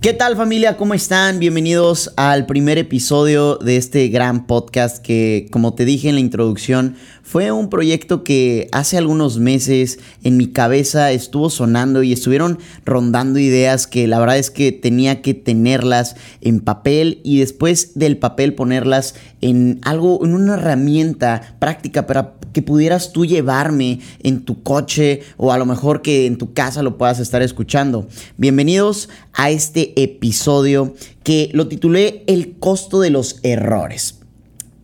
¿Qué 0.00 0.14
tal 0.14 0.34
familia? 0.34 0.78
¿Cómo 0.78 0.94
están? 0.94 1.38
Bienvenidos 1.40 2.14
al 2.16 2.46
primer 2.46 2.78
episodio 2.78 3.56
de 3.56 3.76
este 3.76 4.08
gran 4.08 4.46
podcast 4.46 5.04
que, 5.04 5.46
como 5.50 5.74
te 5.74 5.84
dije 5.84 6.08
en 6.08 6.14
la 6.14 6.22
introducción, 6.22 6.96
fue 7.30 7.52
un 7.52 7.70
proyecto 7.70 8.24
que 8.24 8.66
hace 8.72 8.98
algunos 8.98 9.38
meses 9.38 10.00
en 10.24 10.36
mi 10.36 10.48
cabeza 10.48 11.12
estuvo 11.12 11.48
sonando 11.48 12.02
y 12.02 12.12
estuvieron 12.12 12.58
rondando 12.84 13.38
ideas 13.38 13.86
que 13.86 14.08
la 14.08 14.18
verdad 14.18 14.36
es 14.36 14.50
que 14.50 14.72
tenía 14.72 15.22
que 15.22 15.34
tenerlas 15.34 16.16
en 16.40 16.58
papel 16.58 17.20
y 17.22 17.38
después 17.38 17.92
del 17.94 18.16
papel 18.16 18.54
ponerlas 18.54 19.14
en 19.42 19.78
algo, 19.82 20.24
en 20.24 20.34
una 20.34 20.54
herramienta 20.54 21.54
práctica 21.60 22.04
para 22.08 22.34
que 22.52 22.62
pudieras 22.62 23.12
tú 23.12 23.24
llevarme 23.24 24.00
en 24.24 24.44
tu 24.44 24.64
coche 24.64 25.20
o 25.36 25.52
a 25.52 25.58
lo 25.58 25.66
mejor 25.66 26.02
que 26.02 26.26
en 26.26 26.36
tu 26.36 26.52
casa 26.52 26.82
lo 26.82 26.98
puedas 26.98 27.20
estar 27.20 27.42
escuchando. 27.42 28.08
Bienvenidos 28.38 29.08
a 29.34 29.50
este 29.50 30.02
episodio 30.02 30.96
que 31.22 31.48
lo 31.52 31.68
titulé 31.68 32.24
El 32.26 32.56
costo 32.58 33.00
de 33.00 33.10
los 33.10 33.38
errores. 33.44 34.19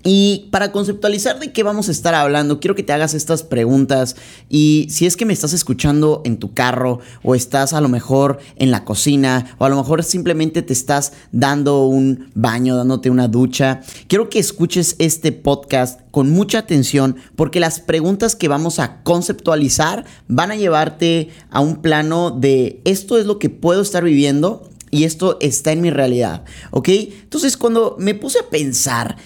Y 0.09 0.47
para 0.53 0.71
conceptualizar 0.71 1.41
de 1.41 1.51
qué 1.51 1.65
vamos 1.65 1.89
a 1.89 1.91
estar 1.91 2.15
hablando, 2.15 2.61
quiero 2.61 2.77
que 2.77 2.85
te 2.85 2.93
hagas 2.93 3.13
estas 3.13 3.43
preguntas 3.43 4.15
y 4.49 4.87
si 4.89 5.05
es 5.05 5.17
que 5.17 5.25
me 5.25 5.33
estás 5.33 5.53
escuchando 5.53 6.23
en 6.25 6.39
tu 6.39 6.55
carro 6.55 7.01
o 7.25 7.35
estás 7.35 7.73
a 7.73 7.81
lo 7.81 7.89
mejor 7.89 8.39
en 8.55 8.71
la 8.71 8.85
cocina 8.85 9.57
o 9.59 9.65
a 9.65 9.69
lo 9.69 9.75
mejor 9.75 10.05
simplemente 10.05 10.63
te 10.63 10.73
estás 10.73 11.13
dando 11.33 11.87
un 11.87 12.31
baño, 12.37 12.77
dándote 12.77 13.11
una 13.11 13.27
ducha, 13.27 13.81
quiero 14.07 14.31
que 14.31 14.39
escuches 14.39 14.95
este 15.01 15.33
podcast 15.33 15.99
con 16.13 16.31
mucha 16.31 16.59
atención 16.59 17.17
porque 17.35 17.59
las 17.59 17.81
preguntas 17.81 18.37
que 18.37 18.47
vamos 18.47 18.79
a 18.79 19.03
conceptualizar 19.03 20.05
van 20.29 20.53
a 20.53 20.57
llevarte 20.57 21.31
a 21.51 21.59
un 21.59 21.83
plano 21.83 22.31
de 22.31 22.81
esto 22.85 23.19
es 23.19 23.27
lo 23.27 23.41
que 23.41 23.51
puedo 23.51 23.83
estar 23.83 24.05
viviendo 24.05 24.71
y 24.93 25.03
esto 25.03 25.37
está 25.41 25.73
en 25.73 25.81
mi 25.81 25.91
realidad, 25.91 26.45
¿ok? 26.71 26.89
Entonces 26.89 27.57
cuando 27.57 27.97
me 27.99 28.15
puse 28.15 28.39
a 28.39 28.49
pensar, 28.49 29.17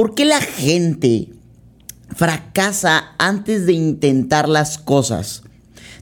¿Por 0.00 0.14
qué 0.14 0.24
la 0.24 0.40
gente 0.40 1.28
fracasa 2.16 3.12
antes 3.18 3.66
de 3.66 3.74
intentar 3.74 4.48
las 4.48 4.78
cosas? 4.78 5.42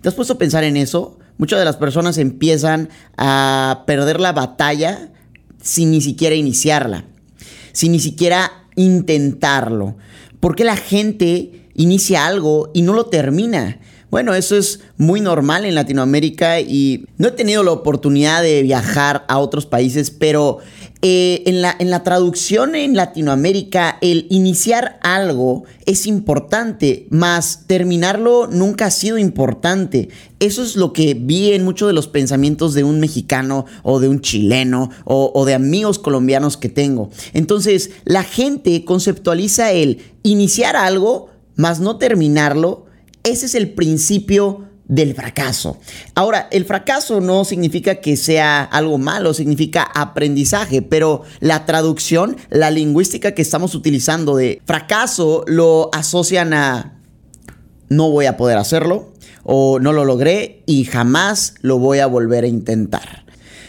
¿Te 0.01 0.09
has 0.09 0.15
puesto 0.15 0.35
a 0.35 0.39
pensar 0.39 0.63
en 0.63 0.77
eso? 0.77 1.19
Muchas 1.37 1.59
de 1.59 1.65
las 1.65 1.79
personas 1.79 2.17
empiezan 2.17 2.91
a 3.17 3.83
perder 3.89 4.21
la 4.21 4.33
batalla 4.33 5.09
sin 5.61 5.91
ni 5.91 6.01
siquiera 6.01 6.37
iniciarla, 6.37 7.07
sin 7.73 7.91
ni 7.91 7.99
siquiera 7.99 8.69
intentarlo. 8.77 9.97
¿Por 10.39 10.55
qué 10.55 10.63
la 10.63 10.77
gente 10.77 11.69
inicia 11.75 12.25
algo 12.25 12.71
y 12.75 12.83
no 12.83 12.93
lo 12.93 13.07
termina? 13.07 13.81
Bueno, 14.11 14.33
eso 14.33 14.57
es 14.57 14.81
muy 14.97 15.21
normal 15.21 15.67
en 15.67 15.75
Latinoamérica 15.75 16.61
y 16.61 17.05
no 17.19 17.29
he 17.29 17.33
tenido 17.33 17.63
la 17.63 17.73
oportunidad 17.73 18.43
de 18.43 18.63
viajar 18.63 19.27
a 19.29 19.39
otros 19.39 19.67
países, 19.67 20.11
pero 20.11 20.61
eh, 21.03 21.43
en, 21.45 21.61
la, 21.61 21.77
en 21.79 21.91
la 21.91 22.03
traducción 22.03 22.75
en 22.75 22.97
Latinoamérica, 22.97 23.99
el 24.01 24.27
iniciar 24.31 24.99
algo 25.03 25.65
es 25.85 26.07
importante, 26.07 27.07
más 27.11 27.65
terminarlo 27.67 28.47
nunca 28.47 28.87
ha 28.87 28.91
sido 28.91 29.19
importante. 29.19 30.09
Eso 30.41 30.63
es 30.63 30.75
lo 30.75 30.95
que 30.95 31.13
vi 31.13 31.53
en 31.53 31.65
muchos 31.65 31.87
de 31.89 31.93
los 31.93 32.09
pensamientos 32.09 32.73
de 32.73 32.85
un 32.85 33.01
mexicano 33.01 33.67
o 33.83 34.01
de 34.01 34.09
un 34.09 34.23
chileno 34.23 34.91
o, 35.05 35.31
o 35.35 35.45
de 35.45 35.53
amigos 35.53 35.99
colombianos 35.99 36.57
que 36.57 36.71
tengo. 36.71 37.11
Entonces, 37.35 37.91
la 38.05 38.25
gente 38.25 38.87
conceptualiza 38.87 39.71
el 39.73 39.99
iniciar 40.23 40.77
algo, 40.77 41.29
más 41.57 41.79
no 41.79 41.99
terminarlo. 41.99 42.88
Ese 43.29 43.45
es 43.45 43.55
el 43.55 43.71
principio 43.71 44.65
del 44.87 45.15
fracaso. 45.15 45.79
Ahora, 46.15 46.49
el 46.51 46.65
fracaso 46.65 47.21
no 47.21 47.45
significa 47.45 47.97
que 47.97 48.17
sea 48.17 48.65
algo 48.65 48.97
malo, 48.97 49.35
significa 49.35 49.83
aprendizaje, 49.83 50.81
pero 50.81 51.25
la 51.41 51.67
traducción, 51.67 52.39
la 52.49 52.71
lingüística 52.71 53.33
que 53.33 53.43
estamos 53.43 53.75
utilizando 53.75 54.35
de 54.35 54.63
fracaso 54.65 55.45
lo 55.47 55.91
asocian 55.93 56.55
a 56.55 56.99
no 57.91 58.11
voy 58.11 58.25
a 58.25 58.39
poder 58.39 58.57
hacerlo 58.57 59.13
o 59.43 59.79
no 59.79 59.93
lo 59.93 60.07
logré 60.07 60.63
y 60.65 60.85
jamás 60.85 61.55
lo 61.61 61.79
voy 61.79 61.99
a 61.99 62.07
volver 62.07 62.45
a 62.45 62.49
intentar. 62.49 63.28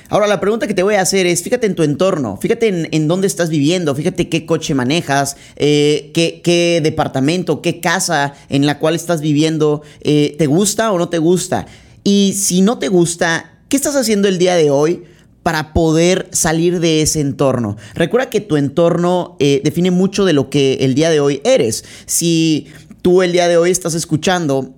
Ahora, 0.09 0.25
la 0.25 0.39
pregunta 0.39 0.65
que 0.65 0.73
te 0.73 0.81
voy 0.81 0.95
a 0.95 1.01
hacer 1.01 1.27
es, 1.27 1.43
fíjate 1.43 1.67
en 1.67 1.75
tu 1.75 1.83
entorno, 1.83 2.37
fíjate 2.41 2.89
en, 2.95 3.07
dónde 3.07 3.27
estás 3.27 3.49
viviendo, 3.49 3.93
fíjate 3.93 4.27
qué 4.27 4.47
coche 4.47 4.73
manejas, 4.73 5.37
eh, 5.55 6.09
qué, 6.13 6.79
departamento, 6.81 7.61
qué 7.61 7.79
casa 7.79 8.33
en 8.49 8.65
la 8.65 8.79
cual 8.79 8.95
estás 8.95 9.21
viviendo, 9.21 9.83
eh, 10.01 10.35
¿te 10.39 10.47
gusta 10.47 10.91
o 10.91 10.97
no 10.97 11.09
te 11.09 11.19
gusta? 11.19 11.67
Y 12.03 12.33
si 12.35 12.61
no 12.61 12.79
te 12.79 12.87
gusta, 12.87 13.59
¿qué 13.69 13.77
estás 13.77 13.95
haciendo 13.95 14.27
el 14.27 14.39
día 14.39 14.55
de 14.55 14.71
hoy? 14.71 15.03
para 15.43 15.73
poder 15.73 16.27
salir 16.31 16.81
de 16.81 17.01
ese 17.01 17.21
entorno. 17.21 17.77
Recuerda 17.95 18.29
que 18.29 18.41
tu 18.41 18.57
entorno 18.57 19.37
eh, 19.39 19.61
define 19.63 19.89
mucho 19.89 20.25
de 20.25 20.33
lo 20.33 20.49
que 20.49 20.73
el 20.81 20.95
día 20.95 21.09
de 21.09 21.21
hoy 21.21 21.41
eres. 21.45 21.85
Si 22.05 22.67
tú 23.01 23.23
el 23.23 23.31
día 23.31 23.47
de 23.47 23.57
hoy 23.57 23.71
estás 23.71 23.93
escuchando 23.93 24.75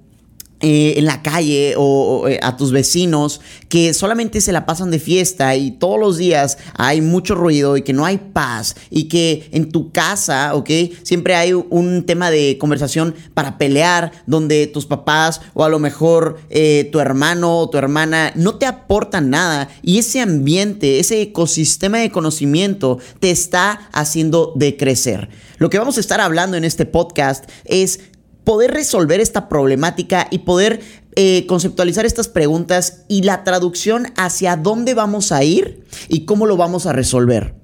eh, 0.61 0.93
en 0.97 1.05
la 1.05 1.23
calle 1.23 1.73
o, 1.77 2.27
eh, 2.27 2.39
a 2.43 2.55
tus 2.55 2.71
vecinos 2.71 3.41
que 3.67 3.93
solamente 3.93 4.41
se 4.41 4.51
la 4.51 4.65
pasan 4.65 4.91
de 4.91 4.99
fiesta 4.99 5.55
y 5.55 5.71
todos 5.71 5.99
los 5.99 6.17
días 6.17 6.57
hay 6.75 7.01
mucho 7.01 7.35
ruido 7.35 7.77
y 7.77 7.81
que 7.81 7.93
no 7.93 8.05
hay 8.05 8.17
paz 8.17 8.75
y 8.89 9.05
que 9.05 9.49
en 9.51 9.71
tu 9.71 9.91
casa, 9.91 10.53
¿ok? 10.53 10.69
Siempre 11.03 11.35
hay 11.35 11.53
un 11.53 12.05
tema 12.05 12.29
de 12.29 12.57
conversación 12.59 13.15
para 13.33 13.57
pelear 13.57 14.11
donde 14.27 14.67
tus 14.67 14.85
papás 14.85 15.41
o 15.53 15.63
a 15.63 15.69
lo 15.69 15.79
mejor 15.79 16.39
eh, 16.49 16.89
tu 16.91 16.99
hermano 16.99 17.57
o 17.57 17.69
tu 17.69 17.77
hermana 17.77 18.31
no 18.35 18.55
te 18.55 18.65
aportan 18.65 19.29
nada 19.29 19.69
y 19.81 19.97
ese 19.97 20.21
ambiente, 20.21 20.99
ese 20.99 21.21
ecosistema 21.21 21.97
de 21.97 22.11
conocimiento 22.11 22.99
te 23.19 23.31
está 23.31 23.89
haciendo 23.93 24.53
decrecer. 24.55 25.29
Lo 25.57 25.69
que 25.69 25.77
vamos 25.77 25.97
a 25.97 25.99
estar 25.99 26.19
hablando 26.19 26.57
en 26.57 26.63
este 26.63 26.87
podcast 26.87 27.47
es 27.65 27.99
poder 28.43 28.71
resolver 28.71 29.19
esta 29.19 29.47
problemática 29.49 30.27
y 30.31 30.39
poder 30.39 30.81
eh, 31.15 31.45
conceptualizar 31.47 32.05
estas 32.05 32.27
preguntas 32.27 33.03
y 33.07 33.23
la 33.23 33.43
traducción 33.43 34.07
hacia 34.15 34.55
dónde 34.55 34.93
vamos 34.93 35.31
a 35.31 35.43
ir 35.43 35.85
y 36.07 36.25
cómo 36.25 36.45
lo 36.45 36.57
vamos 36.57 36.85
a 36.85 36.93
resolver. 36.93 37.55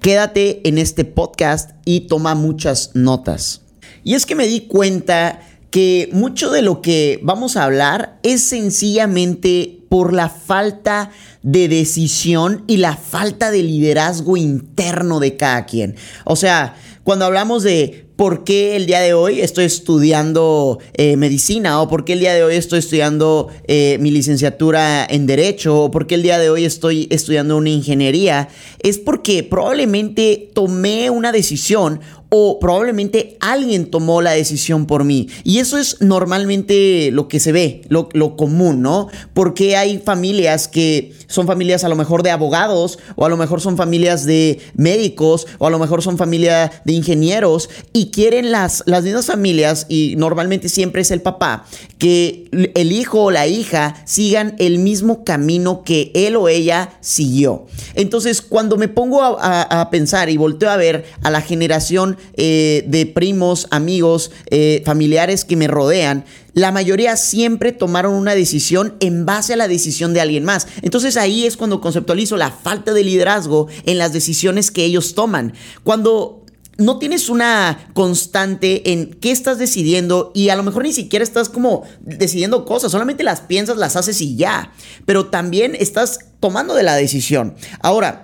Quédate 0.00 0.68
en 0.68 0.78
este 0.78 1.04
podcast 1.04 1.70
y 1.86 2.00
toma 2.00 2.34
muchas 2.34 2.90
notas. 2.94 3.62
Y 4.02 4.14
es 4.14 4.26
que 4.26 4.34
me 4.34 4.46
di 4.46 4.60
cuenta 4.60 5.40
que 5.70 6.10
mucho 6.12 6.50
de 6.50 6.62
lo 6.62 6.82
que 6.82 7.18
vamos 7.22 7.56
a 7.56 7.64
hablar 7.64 8.20
es 8.22 8.42
sencillamente 8.42 9.80
por 9.88 10.12
la 10.12 10.28
falta 10.28 11.10
de 11.42 11.68
decisión 11.68 12.64
y 12.66 12.76
la 12.76 12.96
falta 12.96 13.50
de 13.50 13.62
liderazgo 13.62 14.36
interno 14.36 15.20
de 15.20 15.36
cada 15.36 15.66
quien. 15.66 15.96
O 16.24 16.36
sea, 16.36 16.76
cuando 17.02 17.24
hablamos 17.24 17.62
de 17.62 18.03
por 18.16 18.44
qué 18.44 18.76
el 18.76 18.86
día 18.86 19.00
de 19.00 19.12
hoy 19.12 19.40
estoy 19.40 19.64
estudiando 19.64 20.78
eh, 20.94 21.16
medicina 21.16 21.80
o 21.80 21.88
por 21.88 22.04
qué 22.04 22.12
el 22.12 22.20
día 22.20 22.34
de 22.34 22.44
hoy 22.44 22.54
estoy 22.54 22.78
estudiando 22.78 23.48
eh, 23.66 23.98
mi 24.00 24.10
licenciatura 24.10 25.04
en 25.04 25.26
derecho 25.26 25.82
o 25.82 25.90
por 25.90 26.06
qué 26.06 26.14
el 26.14 26.22
día 26.22 26.38
de 26.38 26.48
hoy 26.48 26.64
estoy 26.64 27.08
estudiando 27.10 27.56
una 27.56 27.70
ingeniería, 27.70 28.48
es 28.80 28.98
porque 28.98 29.42
probablemente 29.42 30.50
tomé 30.54 31.10
una 31.10 31.32
decisión 31.32 32.00
o 32.28 32.58
probablemente 32.58 33.36
alguien 33.40 33.90
tomó 33.90 34.20
la 34.20 34.32
decisión 34.32 34.86
por 34.86 35.04
mí. 35.04 35.28
Y 35.44 35.58
eso 35.58 35.78
es 35.78 36.00
normalmente 36.00 37.10
lo 37.12 37.28
que 37.28 37.38
se 37.38 37.52
ve, 37.52 37.82
lo, 37.88 38.08
común, 38.36 38.82
¿no? 38.82 39.08
Porque 39.34 39.76
hay 39.76 39.98
familias 39.98 40.66
que 40.66 41.12
son 41.26 41.46
familias 41.46 41.84
a 41.84 41.88
lo 41.88 41.96
mejor 41.96 42.22
de 42.22 42.30
abogados, 42.30 42.98
o 43.16 43.24
a 43.24 43.28
lo 43.28 43.36
mejor 43.36 43.60
son 43.60 43.76
familias 43.76 44.24
de 44.24 44.60
médicos, 44.74 45.46
o 45.58 45.66
a 45.66 45.70
lo 45.70 45.78
mejor 45.78 46.02
son 46.02 46.18
familias 46.18 46.70
de 46.84 46.92
ingenieros, 46.94 47.70
y 47.92 48.10
quieren 48.10 48.50
las, 48.50 48.82
las 48.86 49.04
mismas 49.04 49.26
familias, 49.26 49.86
y 49.88 50.14
normalmente 50.16 50.68
siempre 50.68 51.02
es 51.02 51.10
el 51.10 51.22
papá, 51.22 51.66
que 51.98 52.48
el 52.74 52.92
hijo 52.92 53.24
o 53.24 53.30
la 53.30 53.46
hija 53.46 54.02
sigan 54.06 54.56
el 54.58 54.78
mismo 54.78 55.24
camino 55.24 55.82
que 55.84 56.10
él 56.14 56.36
o 56.36 56.48
ella 56.48 56.94
siguió. 57.00 57.66
Entonces, 57.94 58.42
cuando 58.42 58.76
me 58.76 58.88
pongo 58.88 59.22
a 59.22 59.88
pensar 59.90 60.30
y 60.30 60.36
volteo 60.36 60.70
a 60.70 60.76
ver 60.76 61.04
a 61.22 61.30
la 61.30 61.40
generación 61.40 62.13
eh, 62.34 62.84
de 62.86 63.06
primos, 63.06 63.66
amigos, 63.70 64.30
eh, 64.50 64.82
familiares 64.84 65.44
que 65.44 65.56
me 65.56 65.66
rodean, 65.66 66.24
la 66.52 66.70
mayoría 66.70 67.16
siempre 67.16 67.72
tomaron 67.72 68.14
una 68.14 68.34
decisión 68.34 68.94
en 69.00 69.26
base 69.26 69.54
a 69.54 69.56
la 69.56 69.68
decisión 69.68 70.14
de 70.14 70.20
alguien 70.20 70.44
más. 70.44 70.68
Entonces 70.82 71.16
ahí 71.16 71.46
es 71.46 71.56
cuando 71.56 71.80
conceptualizo 71.80 72.36
la 72.36 72.50
falta 72.50 72.92
de 72.92 73.04
liderazgo 73.04 73.66
en 73.86 73.98
las 73.98 74.12
decisiones 74.12 74.70
que 74.70 74.84
ellos 74.84 75.14
toman. 75.14 75.52
Cuando 75.82 76.44
no 76.76 76.98
tienes 76.98 77.28
una 77.28 77.88
constante 77.94 78.92
en 78.92 79.14
qué 79.14 79.30
estás 79.30 79.58
decidiendo 79.58 80.32
y 80.34 80.48
a 80.48 80.56
lo 80.56 80.62
mejor 80.62 80.82
ni 80.82 80.92
siquiera 80.92 81.22
estás 81.22 81.48
como 81.48 81.84
decidiendo 82.00 82.64
cosas, 82.64 82.92
solamente 82.92 83.22
las 83.22 83.40
piensas, 83.40 83.76
las 83.76 83.96
haces 83.96 84.20
y 84.20 84.36
ya, 84.36 84.72
pero 85.06 85.26
también 85.26 85.76
estás 85.78 86.20
tomando 86.40 86.74
de 86.74 86.82
la 86.82 86.96
decisión. 86.96 87.54
Ahora, 87.80 88.23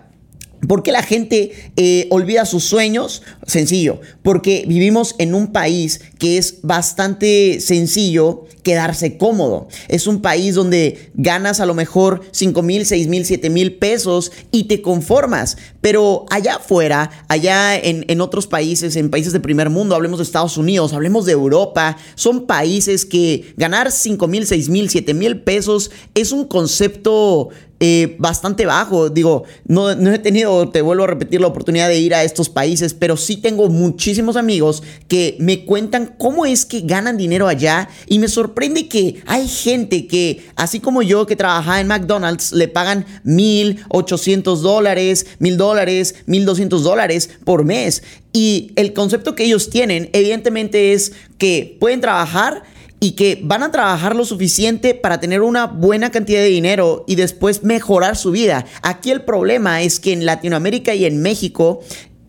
¿Por 0.69 0.83
qué 0.83 0.93
la 0.93 1.03
gente 1.03 1.73
eh, 1.77 2.07
olvida 2.11 2.45
sus 2.45 2.65
sueños? 2.65 3.23
Sencillo, 3.47 4.01
porque 4.23 4.65
vivimos 4.69 5.15
en 5.19 5.35
un 5.35 5.53
país 5.53 6.01
que 6.19 6.39
es 6.39 6.59
bastante 6.63 7.61
sencillo 7.61 8.45
quedarse 8.63 9.17
cómodo. 9.17 9.69
Es 9.89 10.07
un 10.07 10.21
país 10.21 10.55
donde 10.55 11.11
ganas 11.15 11.61
a 11.61 11.67
lo 11.67 11.75
mejor 11.75 12.23
5 12.31 12.63
mil, 12.63 12.85
6 12.85 13.09
mil, 13.09 13.25
7 13.25 13.49
mil 13.49 13.77
pesos 13.77 14.33
y 14.51 14.65
te 14.65 14.83
conformas. 14.83 15.57
Pero 15.81 16.27
allá 16.31 16.57
afuera, 16.57 17.11
allá 17.29 17.77
en, 17.77 18.05
en 18.09 18.21
otros 18.21 18.47
países, 18.47 18.97
en 18.97 19.11
países 19.11 19.33
de 19.33 19.41
primer 19.41 19.71
mundo, 19.71 19.95
hablemos 19.95 20.19
de 20.19 20.25
Estados 20.25 20.59
Unidos, 20.59 20.93
hablemos 20.93 21.25
de 21.25 21.33
Europa, 21.33 21.97
son 22.15 22.47
países 22.47 23.07
que 23.07 23.55
ganar 23.57 23.91
5 23.91 24.29
mil, 24.29 24.47
6 24.47 24.69
mil, 24.69 24.91
7 24.91 25.15
mil 25.15 25.41
pesos 25.41 25.91
es 26.15 26.33
un 26.33 26.45
concepto 26.45 27.49
eh, 27.81 28.17
bastante 28.19 28.67
bajo. 28.67 29.09
Digo, 29.09 29.45
no, 29.67 29.95
no, 29.95 30.13
he 30.13 30.19
tenido, 30.19 30.69
te 30.69 30.83
vuelvo 30.83 31.05
a 31.05 31.07
repetir, 31.07 31.41
la 31.41 31.47
oportunidad 31.47 31.89
de 31.89 31.99
ir 31.99 32.15
a 32.15 32.23
estos 32.23 32.51
países, 32.51 32.93
pero 32.93 33.17
sí 33.17 33.39
tengo 33.39 33.69
muchísimos 33.71 34.37
amigos 34.37 34.83
que 35.09 35.37
me 35.41 35.65
cuentan 35.65 36.15
cómo 36.19 36.45
es 36.45 36.67
que 36.67 36.83
ganan 36.83 37.17
dinero 37.17 37.49
allá 37.49 37.89
y 38.07 38.19
me 38.19 38.29
sorprende 38.29 38.87
que 38.89 39.23
hay 39.27 39.49
gente 39.49 40.07
que, 40.07 40.45
así 40.57 40.81
como 40.81 41.01
yo 41.01 41.25
que 41.27 41.37
trabajaba 41.37 41.81
en 41.81 41.87
McDonald's, 41.87 42.53
le 42.53 42.69
pagan 42.69 43.07
mil, 43.25 43.83
ochocientos 43.89 44.61
dólares, 44.61 45.27
mil 45.39 45.57
dólares, 45.57 46.17
mil 46.27 46.45
doscientos 46.45 46.85
dólares 46.85 47.31
por 47.45 47.65
mes. 47.65 48.03
Y 48.33 48.73
el 48.77 48.93
concepto 48.93 49.35
que 49.35 49.45
ellos 49.45 49.71
tienen, 49.71 50.11
evidentemente, 50.13 50.93
es 50.93 51.13
que 51.39 51.77
pueden 51.81 52.01
trabajar 52.01 52.63
y 53.01 53.13
que 53.13 53.41
van 53.43 53.63
a 53.63 53.73
trabajar 53.73 54.15
lo 54.15 54.27
suficiente 54.27 54.95
para 54.95 55.19
tener 55.19 55.41
una 55.41 55.67
buena 55.67 56.11
cantidad 56.11 56.41
de 56.41 56.49
dinero 56.49 57.05
y 57.09 57.15
después 57.17 57.65
mejorar 57.65 58.15
su 58.15 58.31
vida. 58.31 58.67
Aquí 58.83 59.11
el 59.11 59.23
problema 59.23 59.81
es 59.81 59.99
que 59.99 60.13
en 60.13 60.27
Latinoamérica 60.27 60.95
y 60.95 61.07
en 61.07 61.23
México 61.23 61.81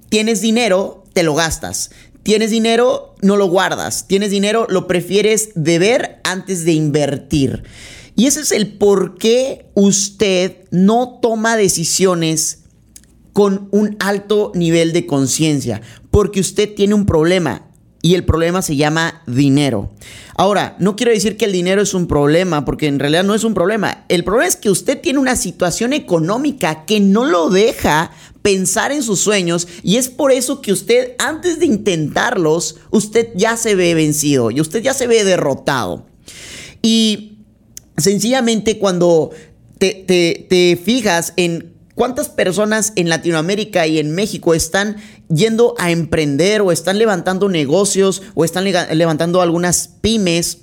tienes 0.08 0.40
dinero, 0.40 1.04
te 1.12 1.24
lo 1.24 1.36
gastas. 1.36 1.92
Tienes 2.24 2.52
dinero, 2.52 3.16
no 3.22 3.36
lo 3.36 3.48
guardas. 3.48 4.08
Tienes 4.08 4.32
dinero, 4.32 4.66
lo 4.70 4.88
prefieres 4.88 5.50
deber 5.56 6.22
antes 6.24 6.64
de 6.64 6.72
invertir. 6.72 7.64
Y 8.16 8.28
ese 8.28 8.42
es 8.42 8.52
el 8.52 8.78
por 8.78 9.18
qué 9.18 9.66
usted 9.74 10.58
no 10.70 11.20
toma 11.22 11.58
decisiones 11.58 12.60
con 13.34 13.68
un 13.72 13.98
alto 14.00 14.52
nivel 14.56 14.94
de 14.94 15.06
conciencia. 15.06 15.82
Porque 16.12 16.40
usted 16.40 16.74
tiene 16.74 16.94
un 16.94 17.06
problema 17.06 17.71
y 18.01 18.15
el 18.15 18.24
problema 18.24 18.62
se 18.62 18.75
llama 18.75 19.21
dinero. 19.27 19.92
Ahora, 20.36 20.75
no 20.80 20.95
quiero 20.95 21.12
decir 21.12 21.38
que 21.38 21.45
el 21.45 21.51
dinero 21.51 21.81
es 21.81 21.94
un 21.94 22.07
problema, 22.07 22.65
porque 22.65 22.88
en 22.88 23.00
realidad 23.00 23.24
no 23.24 23.36
es 23.36 23.44
un 23.44 23.53
problema. 23.53 24.06
El 24.09 24.24
problema 24.24 24.48
es 24.48 24.56
que 24.56 24.71
usted 24.71 25.00
tiene 25.00 25.19
una 25.19 25.36
situación 25.36 25.94
económica 25.94 26.86
que 26.86 27.00
no 27.00 27.25
lo 27.25 27.50
deja 27.50 28.12
pensar 28.42 28.92
en 28.92 29.03
sus 29.03 29.19
sueños 29.19 29.68
y 29.83 29.98
es 29.98 30.09
por 30.09 30.31
eso 30.31 30.62
que 30.62 30.74
usted 30.74 31.12
antes 31.19 31.59
de 31.59 31.68
intentarlos, 31.68 32.77
usted 32.89 33.30
ya 33.36 33.56
se 33.56 33.75
ve 33.75 33.94
vencido 33.94 34.50
y 34.50 34.59
usted 34.59 34.81
ya 34.81 34.95
se 34.95 35.06
ve 35.06 35.24
derrotado. 35.24 36.07
Y 36.81 37.38
sencillamente 37.98 38.80
cuando 38.80 39.30
te, 39.77 39.94
te 40.07 40.81
fijas 40.83 41.33
en 41.38 41.71
¿Cuántas 41.96 42.30
personas 42.30 42.94
en 42.96 43.10
Latinoamérica 43.10 43.86
y 43.86 44.00
en 44.00 44.16
México 44.16 44.54
están 44.54 44.98
yendo 45.30 45.76
a 45.78 45.92
emprender 45.92 46.62
o 46.62 46.72
están 46.72 46.98
levantando 46.98 47.50
negocios 47.50 48.22
o 48.34 48.46
están 48.46 48.64
levantando 48.64 49.42
algunas 49.42 49.90
pymes? 50.02 50.60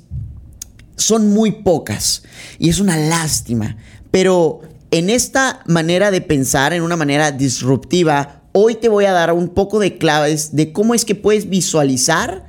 Son 0.97 1.29
muy 1.29 1.53
pocas 1.63 2.23
y 2.59 2.71
es 2.71 2.81
una 2.81 2.97
lástima. 2.97 3.77
Pero 4.11 4.63
en 4.91 5.11
esta 5.11 5.63
manera 5.67 6.11
de 6.11 6.23
pensar, 6.23 6.73
en 6.73 6.83
una 6.83 6.97
manera 6.97 7.31
disruptiva, 7.31 8.43
hoy 8.53 8.75
te 8.77 8.89
voy 8.89 9.05
a 9.05 9.13
dar 9.13 9.33
un 9.33 9.51
poco 9.51 9.79
de 9.79 9.99
claves 9.99 10.57
de 10.57 10.73
cómo 10.73 10.95
es 10.95 11.05
que 11.05 11.15
puedes 11.15 11.51
visualizar 11.51 12.48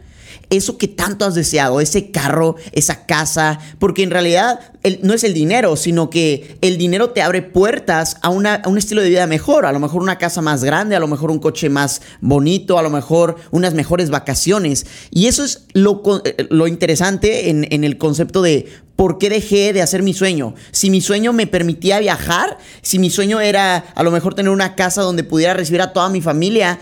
eso 0.50 0.78
que 0.78 0.88
tanto 0.88 1.26
has 1.26 1.36
deseado, 1.36 1.80
ese 1.82 2.12
carro, 2.12 2.56
esa 2.72 3.06
casa, 3.06 3.60
porque 3.78 4.04
en 4.04 4.12
realidad 4.12 4.60
no 5.04 5.14
es 5.14 5.24
el 5.24 5.34
dinero, 5.34 5.76
sino 5.76 6.10
que 6.10 6.58
el 6.62 6.78
dinero 6.78 7.12
te 7.12 7.22
abre 7.22 7.42
puertas 7.42 8.18
a, 8.22 8.30
una, 8.30 8.62
un 8.66 8.78
estilo 8.78 9.02
de 9.02 9.10
vida 9.10 9.28
mejor, 9.28 9.66
a 9.66 9.72
lo 9.72 9.80
mejor 9.80 10.02
una 10.02 10.18
casa 10.18 10.42
más 10.42 10.64
grande, 10.64 10.96
a 10.96 11.00
lo 11.00 11.08
mejor 11.08 11.32
un 11.32 11.40
coche 11.40 11.70
más 11.70 12.02
bonito, 12.22 12.80
a 12.80 12.82
lo 12.82 12.90
mejor 12.90 13.36
unas 13.52 13.74
mejores 13.74 14.10
vacaciones. 14.10 14.86
Y 15.12 15.28
eso 15.28 15.44
es 15.44 15.66
lo, 15.74 16.02
eh, 16.26 16.48
lo 16.50 16.68
interesante 16.68 17.50
en, 17.50 17.68
en 17.72 17.84
el 17.84 17.98
concepto 17.98 18.42
de 18.42 18.68
¿Por 19.00 19.18
qué 19.18 19.30
dejé 19.30 19.72
de 19.72 19.82
hacer 19.82 20.04
mi 20.04 20.14
sueño? 20.14 20.56
Si 20.72 20.90
mi 20.90 21.00
sueño 21.00 21.32
me 21.32 21.48
permitía 21.48 22.00
viajar, 22.00 22.58
si 22.82 23.00
mi 23.00 23.10
sueño 23.10 23.40
era 23.40 23.78
a 23.78 24.04
lo 24.04 24.12
mejor 24.12 24.36
tener 24.36 24.52
una 24.52 24.76
casa 24.76 25.04
donde 25.04 25.24
pudiera 25.24 25.54
recibir 25.54 25.82
a 25.82 25.94
toda 25.94 26.10
mi 26.10 26.20
familia, 26.20 26.82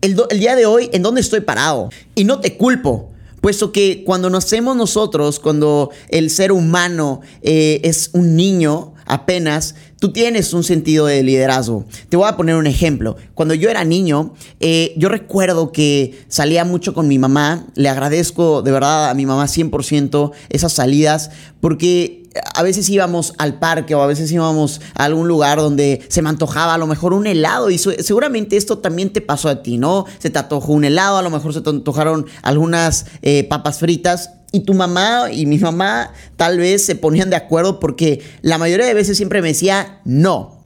el, 0.00 0.16
día 0.38 0.56
de 0.56 0.66
hoy, 0.66 0.90
¿en 0.92 1.02
dónde 1.02 1.20
estoy 1.20 1.40
parado? 1.40 1.90
Y 2.14 2.24
no 2.24 2.40
te 2.40 2.56
culpo. 2.56 3.10
Puesto 3.40 3.70
que 3.70 4.02
cuando 4.04 4.30
nacemos 4.30 4.76
nosotros, 4.76 5.38
cuando 5.38 5.90
el 6.08 6.28
ser 6.30 6.50
humano 6.50 7.20
eh, 7.42 7.80
es 7.84 8.10
un 8.12 8.34
niño 8.34 8.94
apenas, 9.06 9.76
tú 10.00 10.12
tienes 10.12 10.52
un 10.52 10.64
sentido 10.64 11.06
de 11.06 11.22
liderazgo. 11.22 11.84
Te 12.08 12.16
voy 12.16 12.28
a 12.28 12.36
poner 12.36 12.56
un 12.56 12.66
ejemplo. 12.66 13.16
Cuando 13.34 13.54
yo 13.54 13.70
era 13.70 13.84
niño, 13.84 14.34
eh, 14.60 14.92
yo 14.96 15.08
recuerdo 15.08 15.72
que 15.72 16.24
salía 16.28 16.64
mucho 16.64 16.94
con 16.94 17.06
mi 17.06 17.18
mamá. 17.18 17.66
Le 17.74 17.88
agradezco 17.88 18.62
de 18.62 18.72
verdad 18.72 19.08
a 19.08 19.14
mi 19.14 19.24
mamá 19.24 19.46
100% 19.46 20.32
esas 20.50 20.72
salidas 20.72 21.30
porque 21.60 22.27
a 22.54 22.62
veces 22.62 22.88
íbamos 22.88 23.34
al 23.38 23.58
parque 23.58 23.94
o 23.94 24.02
a 24.02 24.06
veces 24.06 24.30
íbamos 24.32 24.80
a 24.94 25.04
algún 25.04 25.28
lugar 25.28 25.58
donde 25.58 26.04
se 26.08 26.22
me 26.22 26.28
antojaba 26.28 26.74
a 26.74 26.78
lo 26.78 26.86
mejor 26.86 27.12
un 27.12 27.26
helado 27.26 27.70
y 27.70 27.78
seguramente 27.78 28.56
esto 28.56 28.78
también 28.78 29.12
te 29.12 29.20
pasó 29.20 29.48
a 29.48 29.62
ti, 29.62 29.78
¿no? 29.78 30.06
Se 30.18 30.30
te 30.30 30.38
antojó 30.38 30.72
un 30.72 30.84
helado, 30.84 31.18
a 31.18 31.22
lo 31.22 31.30
mejor 31.30 31.54
se 31.54 31.60
te 31.60 31.70
antojaron 31.70 32.26
algunas 32.42 33.06
eh, 33.22 33.44
papas 33.44 33.78
fritas 33.78 34.30
y 34.52 34.60
tu 34.60 34.74
mamá 34.74 35.30
y 35.30 35.46
mi 35.46 35.58
mamá 35.58 36.12
tal 36.36 36.58
vez 36.58 36.84
se 36.84 36.96
ponían 36.96 37.30
de 37.30 37.36
acuerdo 37.36 37.80
porque 37.80 38.22
la 38.42 38.58
mayoría 38.58 38.86
de 38.86 38.94
veces 38.94 39.16
siempre 39.16 39.42
me 39.42 39.48
decía 39.48 40.00
no. 40.04 40.57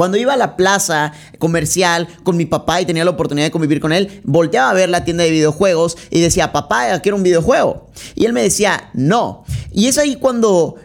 Cuando 0.00 0.16
iba 0.16 0.32
a 0.32 0.38
la 0.38 0.56
plaza 0.56 1.12
comercial 1.38 2.08
con 2.22 2.34
mi 2.34 2.46
papá 2.46 2.80
y 2.80 2.86
tenía 2.86 3.04
la 3.04 3.10
oportunidad 3.10 3.48
de 3.48 3.50
convivir 3.50 3.80
con 3.80 3.92
él, 3.92 4.22
volteaba 4.24 4.70
a 4.70 4.72
ver 4.72 4.88
la 4.88 5.04
tienda 5.04 5.24
de 5.24 5.30
videojuegos 5.30 5.98
y 6.08 6.22
decía, 6.22 6.52
papá, 6.52 6.98
quiero 7.00 7.18
un 7.18 7.22
videojuego. 7.22 7.86
Y 8.14 8.24
él 8.24 8.32
me 8.32 8.40
decía, 8.40 8.88
no. 8.94 9.44
Y 9.70 9.88
es 9.88 9.98
ahí 9.98 10.16
cuando 10.16 10.76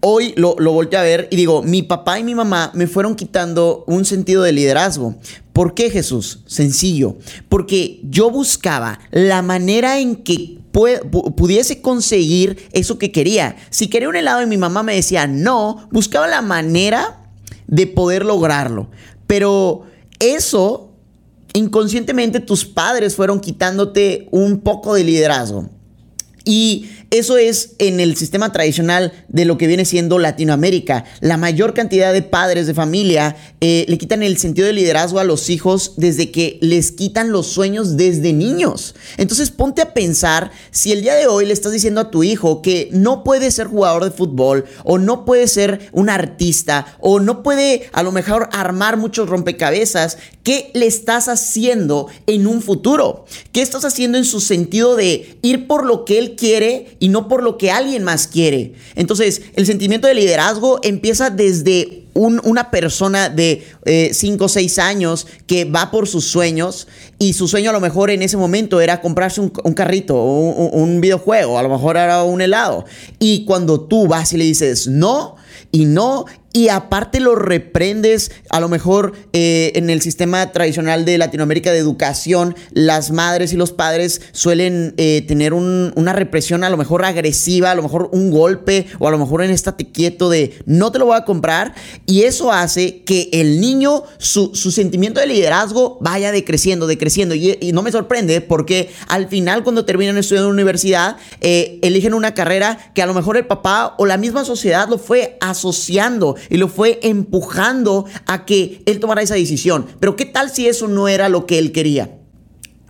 hoy 0.00 0.34
lo, 0.36 0.54
lo 0.58 0.78
a 0.78 1.02
ver 1.02 1.28
y 1.30 1.36
digo, 1.36 1.62
mi 1.62 1.82
papá 1.82 2.18
y 2.18 2.24
mi 2.24 2.34
mamá 2.34 2.70
me 2.74 2.86
fueron 2.86 3.14
quitando 3.14 3.84
un 3.86 4.04
sentido 4.04 4.42
de 4.42 4.52
liderazgo. 4.52 5.14
¿Por 5.54 5.72
qué 5.72 5.88
Jesús? 5.88 6.40
Sencillo. 6.44 7.16
Porque 7.48 8.00
yo 8.02 8.30
buscaba 8.30 9.00
la 9.12 9.40
manera 9.40 9.98
en 9.98 10.16
que 10.16 10.58
pudiese 10.72 11.80
conseguir 11.80 12.68
eso 12.72 12.98
que 12.98 13.12
quería. 13.12 13.56
Si 13.70 13.88
quería 13.88 14.10
un 14.10 14.16
helado 14.16 14.42
y 14.42 14.46
mi 14.46 14.58
mamá 14.58 14.82
me 14.82 14.94
decía 14.94 15.26
no, 15.26 15.88
buscaba 15.90 16.28
la 16.28 16.42
manera 16.42 17.18
de 17.68 17.86
poder 17.86 18.24
lograrlo. 18.24 18.88
Pero 19.28 19.84
eso, 20.18 20.90
inconscientemente 21.54 22.40
tus 22.40 22.64
padres 22.64 23.14
fueron 23.14 23.38
quitándote 23.38 24.26
un 24.32 24.58
poco 24.60 24.94
de 24.94 25.04
liderazgo. 25.04 25.70
Y 26.44 26.88
eso 27.10 27.38
es 27.38 27.70
en 27.78 28.00
el 28.00 28.16
sistema 28.16 28.52
tradicional 28.52 29.12
de 29.28 29.46
lo 29.46 29.56
que 29.56 29.66
viene 29.66 29.86
siendo 29.86 30.18
Latinoamérica. 30.18 31.06
La 31.20 31.38
mayor 31.38 31.72
cantidad 31.72 32.12
de 32.12 32.20
padres 32.20 32.66
de 32.66 32.74
familia 32.74 33.34
eh, 33.62 33.86
le 33.88 33.96
quitan 33.96 34.22
el 34.22 34.36
sentido 34.36 34.66
de 34.66 34.74
liderazgo 34.74 35.18
a 35.18 35.24
los 35.24 35.48
hijos 35.48 35.94
desde 35.96 36.30
que 36.30 36.58
les 36.60 36.92
quitan 36.92 37.32
los 37.32 37.46
sueños 37.46 37.96
desde 37.96 38.34
niños. 38.34 38.94
Entonces 39.16 39.50
ponte 39.50 39.80
a 39.80 39.94
pensar 39.94 40.50
si 40.70 40.92
el 40.92 41.00
día 41.00 41.14
de 41.14 41.26
hoy 41.26 41.46
le 41.46 41.54
estás 41.54 41.72
diciendo 41.72 42.02
a 42.02 42.10
tu 42.10 42.24
hijo 42.24 42.60
que 42.60 42.90
no 42.92 43.24
puede 43.24 43.50
ser 43.52 43.68
jugador 43.68 44.04
de 44.04 44.10
fútbol 44.10 44.66
o 44.84 44.98
no 44.98 45.24
puede 45.24 45.48
ser 45.48 45.88
un 45.92 46.10
artista 46.10 46.98
o 47.00 47.20
no 47.20 47.42
puede 47.42 47.88
a 47.92 48.02
lo 48.02 48.12
mejor 48.12 48.50
armar 48.52 48.98
muchos 48.98 49.30
rompecabezas, 49.30 50.18
¿qué 50.42 50.70
le 50.74 50.86
estás 50.86 51.28
haciendo 51.28 52.08
en 52.26 52.46
un 52.46 52.60
futuro? 52.60 53.24
¿Qué 53.52 53.62
estás 53.62 53.86
haciendo 53.86 54.18
en 54.18 54.26
su 54.26 54.40
sentido 54.40 54.94
de 54.94 55.38
ir 55.40 55.66
por 55.66 55.86
lo 55.86 56.04
que 56.04 56.18
él 56.18 56.36
quiere 56.36 56.97
y 56.98 57.08
no 57.08 57.28
por 57.28 57.42
lo 57.42 57.58
que 57.58 57.70
alguien 57.70 58.04
más 58.04 58.26
quiere. 58.26 58.74
Entonces, 58.94 59.42
el 59.54 59.66
sentimiento 59.66 60.08
de 60.08 60.14
liderazgo 60.14 60.80
empieza 60.82 61.30
desde 61.30 62.04
una 62.14 62.70
persona 62.72 63.28
de 63.28 63.64
5 64.12 64.44
o 64.44 64.48
6 64.48 64.78
años 64.80 65.26
que 65.46 65.64
va 65.64 65.90
por 65.92 66.08
sus 66.08 66.24
sueños 66.24 66.88
y 67.18 67.34
su 67.34 67.46
sueño 67.46 67.70
a 67.70 67.72
lo 67.72 67.80
mejor 67.80 68.10
en 68.10 68.22
ese 68.22 68.36
momento 68.36 68.80
era 68.80 69.00
comprarse 69.00 69.40
un, 69.40 69.50
carrito 69.50 70.20
un, 70.24 70.70
un 70.72 71.00
videojuego, 71.00 71.58
a 71.58 71.62
lo 71.62 71.68
mejor 71.68 71.96
era 71.96 72.24
un 72.24 72.40
helado. 72.40 72.84
Y 73.20 73.44
cuando 73.44 73.80
tú 73.82 74.08
vas 74.08 74.32
y 74.32 74.36
le 74.36 74.44
dices 74.44 74.88
no, 74.88 75.36
y 75.70 75.84
no, 75.84 76.24
y 76.52 76.68
aparte 76.68 77.20
lo 77.20 77.34
reprendes, 77.34 78.30
a 78.48 78.58
lo 78.58 78.68
mejor 78.68 79.12
eh, 79.32 79.72
en 79.74 79.90
el 79.90 80.00
sistema 80.00 80.50
tradicional 80.50 81.04
de 81.04 81.18
Latinoamérica 81.18 81.72
de 81.72 81.78
educación, 81.78 82.56
las 82.72 83.10
madres 83.10 83.52
y 83.52 83.56
los 83.56 83.72
padres 83.72 84.22
suelen 84.32 84.94
eh, 84.96 85.22
tener 85.28 85.52
una 85.52 86.12
represión 86.14 86.64
a 86.64 86.70
lo 86.70 86.78
mejor 86.78 87.04
agresiva, 87.04 87.70
a 87.70 87.74
lo 87.74 87.82
mejor 87.82 88.08
un 88.12 88.30
golpe 88.30 88.86
o 88.98 89.06
a 89.08 89.10
lo 89.10 89.18
mejor 89.18 89.42
en 89.42 89.50
estate 89.50 89.90
quieto 89.90 90.30
de 90.30 90.54
no 90.64 90.90
te 90.90 90.98
lo 90.98 91.06
voy 91.06 91.16
a 91.16 91.24
comprar 91.24 91.74
y 92.06 92.22
eso 92.22 92.50
hace 92.50 93.02
que 93.02 93.28
el 93.32 93.60
niño, 93.60 94.04
su, 94.16 94.54
sentimiento 94.54 95.20
de 95.20 95.26
liderazgo 95.26 95.98
vaya 96.00 96.32
decreciendo, 96.32 96.86
decreciendo. 96.86 97.34
Y, 97.34 97.58
no 97.72 97.82
me 97.82 97.92
sorprende 97.92 98.40
porque 98.40 98.90
al 99.08 99.28
final 99.28 99.62
cuando 99.62 99.84
terminan 99.84 100.16
estudiando 100.16 100.48
en 100.48 100.56
la 100.56 100.62
universidad 100.62 101.16
eh, 101.40 101.78
eligen 101.82 102.14
una 102.14 102.32
carrera 102.32 102.90
que 102.94 103.02
a 103.02 103.06
lo 103.06 103.12
mejor 103.12 103.36
el 103.36 103.46
papá 103.46 103.94
o 103.98 104.06
la 104.06 104.16
misma 104.16 104.44
sociedad 104.44 104.88
lo 104.88 104.98
fue 104.98 105.36
asociando 105.40 106.36
y 106.50 106.56
lo 106.56 106.68
fue 106.68 106.98
empujando 107.02 108.06
a 108.26 108.44
que 108.44 108.82
él 108.86 109.00
tomara 109.00 109.22
esa 109.22 109.34
decisión. 109.34 109.86
Pero 110.00 110.16
¿qué 110.16 110.24
tal 110.24 110.50
si 110.50 110.66
eso 110.66 110.88
no 110.88 111.08
era 111.08 111.28
lo 111.28 111.46
que 111.46 111.58
él 111.58 111.72
quería? 111.72 112.18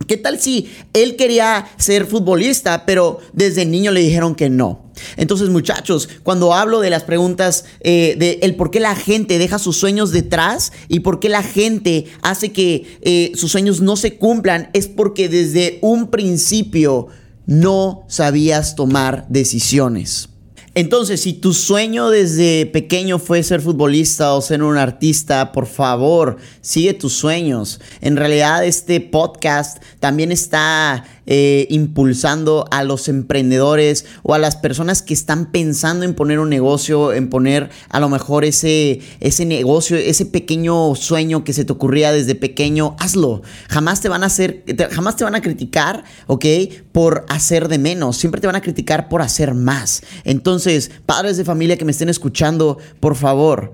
¿Qué 0.07 0.17
tal 0.17 0.39
si 0.39 0.69
él 0.93 1.17
quería 1.17 1.67
ser 1.77 2.07
futbolista, 2.07 2.85
pero 2.85 3.19
desde 3.33 3.65
niño 3.65 3.91
le 3.91 3.99
dijeron 3.99 4.33
que 4.33 4.49
no? 4.49 4.89
Entonces, 5.17 5.49
muchachos, 5.49 6.09
cuando 6.23 6.53
hablo 6.53 6.79
de 6.79 6.89
las 6.89 7.03
preguntas 7.03 7.65
eh, 7.81 8.15
de 8.17 8.39
el 8.41 8.55
por 8.55 8.71
qué 8.71 8.79
la 8.79 8.95
gente 8.95 9.37
deja 9.37 9.59
sus 9.59 9.77
sueños 9.77 10.11
detrás 10.11 10.71
y 10.87 11.01
por 11.01 11.19
qué 11.19 11.29
la 11.29 11.43
gente 11.43 12.05
hace 12.21 12.51
que 12.51 12.97
eh, 13.01 13.31
sus 13.35 13.51
sueños 13.51 13.81
no 13.81 13.95
se 13.95 14.17
cumplan, 14.17 14.69
es 14.73 14.87
porque 14.87 15.29
desde 15.29 15.79
un 15.81 16.09
principio 16.09 17.07
no 17.45 18.05
sabías 18.07 18.75
tomar 18.75 19.25
decisiones. 19.29 20.29
Entonces, 20.75 21.21
si 21.21 21.33
tu 21.33 21.53
sueño 21.53 22.09
desde 22.09 22.65
pequeño 22.65 23.19
fue 23.19 23.41
ser 23.43 23.61
futbolista 23.61 24.33
o 24.33 24.41
ser 24.41 24.61
un 24.61 24.77
artista, 24.77 25.51
por 25.51 25.65
favor, 25.65 26.37
sigue 26.61 26.93
tus 26.93 27.13
sueños. 27.13 27.79
En 28.01 28.15
realidad, 28.15 28.63
este 28.63 29.01
podcast 29.01 29.81
también 29.99 30.31
está 30.31 31.05
eh, 31.31 31.67
impulsando 31.69 32.65
a 32.71 32.83
los 32.83 33.07
emprendedores 33.07 34.05
o 34.23 34.33
a 34.33 34.39
las 34.39 34.55
personas 34.55 35.03
que 35.03 35.13
están 35.13 35.51
pensando 35.51 36.03
en 36.03 36.15
poner 36.15 36.39
un 36.39 36.49
negocio, 36.49 37.13
en 37.13 37.29
poner 37.29 37.69
a 37.89 37.99
lo 37.99 38.09
mejor 38.09 38.45
ese, 38.45 39.01
ese 39.19 39.45
negocio, 39.45 39.95
ese 39.95 40.25
pequeño 40.25 40.95
sueño 40.95 41.43
que 41.43 41.53
se 41.53 41.65
te 41.65 41.71
ocurría 41.71 42.11
desde 42.11 42.33
pequeño, 42.33 42.95
hazlo. 42.97 43.43
Jamás 43.69 44.01
te 44.01 44.09
van 44.09 44.23
a 44.23 44.25
hacer, 44.25 44.63
jamás 44.89 45.17
te 45.17 45.23
van 45.23 45.35
a 45.35 45.41
criticar, 45.41 46.03
¿ok? 46.25 46.45
Por 46.91 47.27
hacer 47.29 47.67
de 47.67 47.77
menos. 47.77 48.17
Siempre 48.17 48.41
te 48.41 48.47
van 48.47 48.55
a 48.55 48.61
criticar 48.61 49.07
por 49.07 49.21
hacer 49.21 49.53
más. 49.53 50.01
Entonces, 50.23 50.89
padres 51.05 51.37
de 51.37 51.45
familia 51.45 51.77
que 51.77 51.85
me 51.85 51.91
estén 51.91 52.09
escuchando, 52.09 52.79
por 52.99 53.15
favor. 53.15 53.73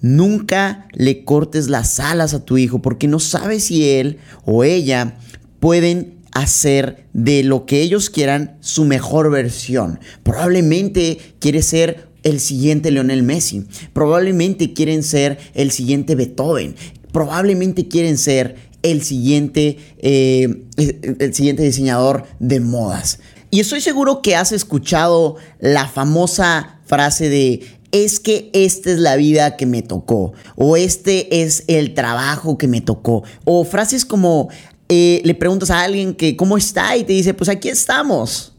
Nunca 0.00 0.88
le 0.92 1.24
cortes 1.24 1.68
las 1.68 2.00
alas 2.00 2.34
a 2.34 2.44
tu 2.44 2.58
hijo 2.58 2.82
porque 2.82 3.06
no 3.06 3.20
sabes 3.20 3.66
si 3.66 3.88
él 3.88 4.18
o 4.44 4.64
ella 4.64 5.18
pueden 5.60 6.15
hacer 6.40 7.06
de 7.12 7.42
lo 7.42 7.64
que 7.64 7.80
ellos 7.80 8.10
quieran 8.10 8.56
su 8.60 8.84
mejor 8.84 9.30
versión. 9.30 10.00
Probablemente 10.22 11.18
quiere 11.38 11.62
ser 11.62 12.08
el 12.22 12.40
siguiente 12.40 12.90
Lionel 12.90 13.22
Messi. 13.22 13.64
Probablemente 13.92 14.72
quieren 14.72 15.02
ser 15.02 15.38
el 15.54 15.70
siguiente 15.70 16.14
Beethoven. 16.14 16.74
Probablemente 17.12 17.88
quieren 17.88 18.18
ser 18.18 18.56
el 18.82 19.02
siguiente, 19.02 19.78
eh, 19.98 20.64
el 20.76 21.34
siguiente 21.34 21.62
diseñador 21.62 22.24
de 22.38 22.60
modas. 22.60 23.18
Y 23.50 23.60
estoy 23.60 23.80
seguro 23.80 24.20
que 24.20 24.36
has 24.36 24.52
escuchado 24.52 25.36
la 25.60 25.88
famosa 25.88 26.80
frase 26.84 27.28
de 27.28 27.60
es 27.92 28.20
que 28.20 28.50
esta 28.52 28.90
es 28.90 28.98
la 28.98 29.16
vida 29.16 29.56
que 29.56 29.64
me 29.64 29.80
tocó, 29.80 30.34
o 30.56 30.76
este 30.76 31.42
es 31.42 31.64
el 31.66 31.94
trabajo 31.94 32.58
que 32.58 32.68
me 32.68 32.80
tocó, 32.80 33.22
o 33.44 33.64
frases 33.64 34.04
como 34.04 34.50
eh, 34.88 35.20
le 35.24 35.34
preguntas 35.34 35.70
a 35.70 35.82
alguien 35.82 36.14
que 36.14 36.36
cómo 36.36 36.56
está 36.56 36.96
y 36.96 37.04
te 37.04 37.12
dice, 37.12 37.34
pues 37.34 37.48
aquí 37.48 37.68
estamos. 37.68 38.52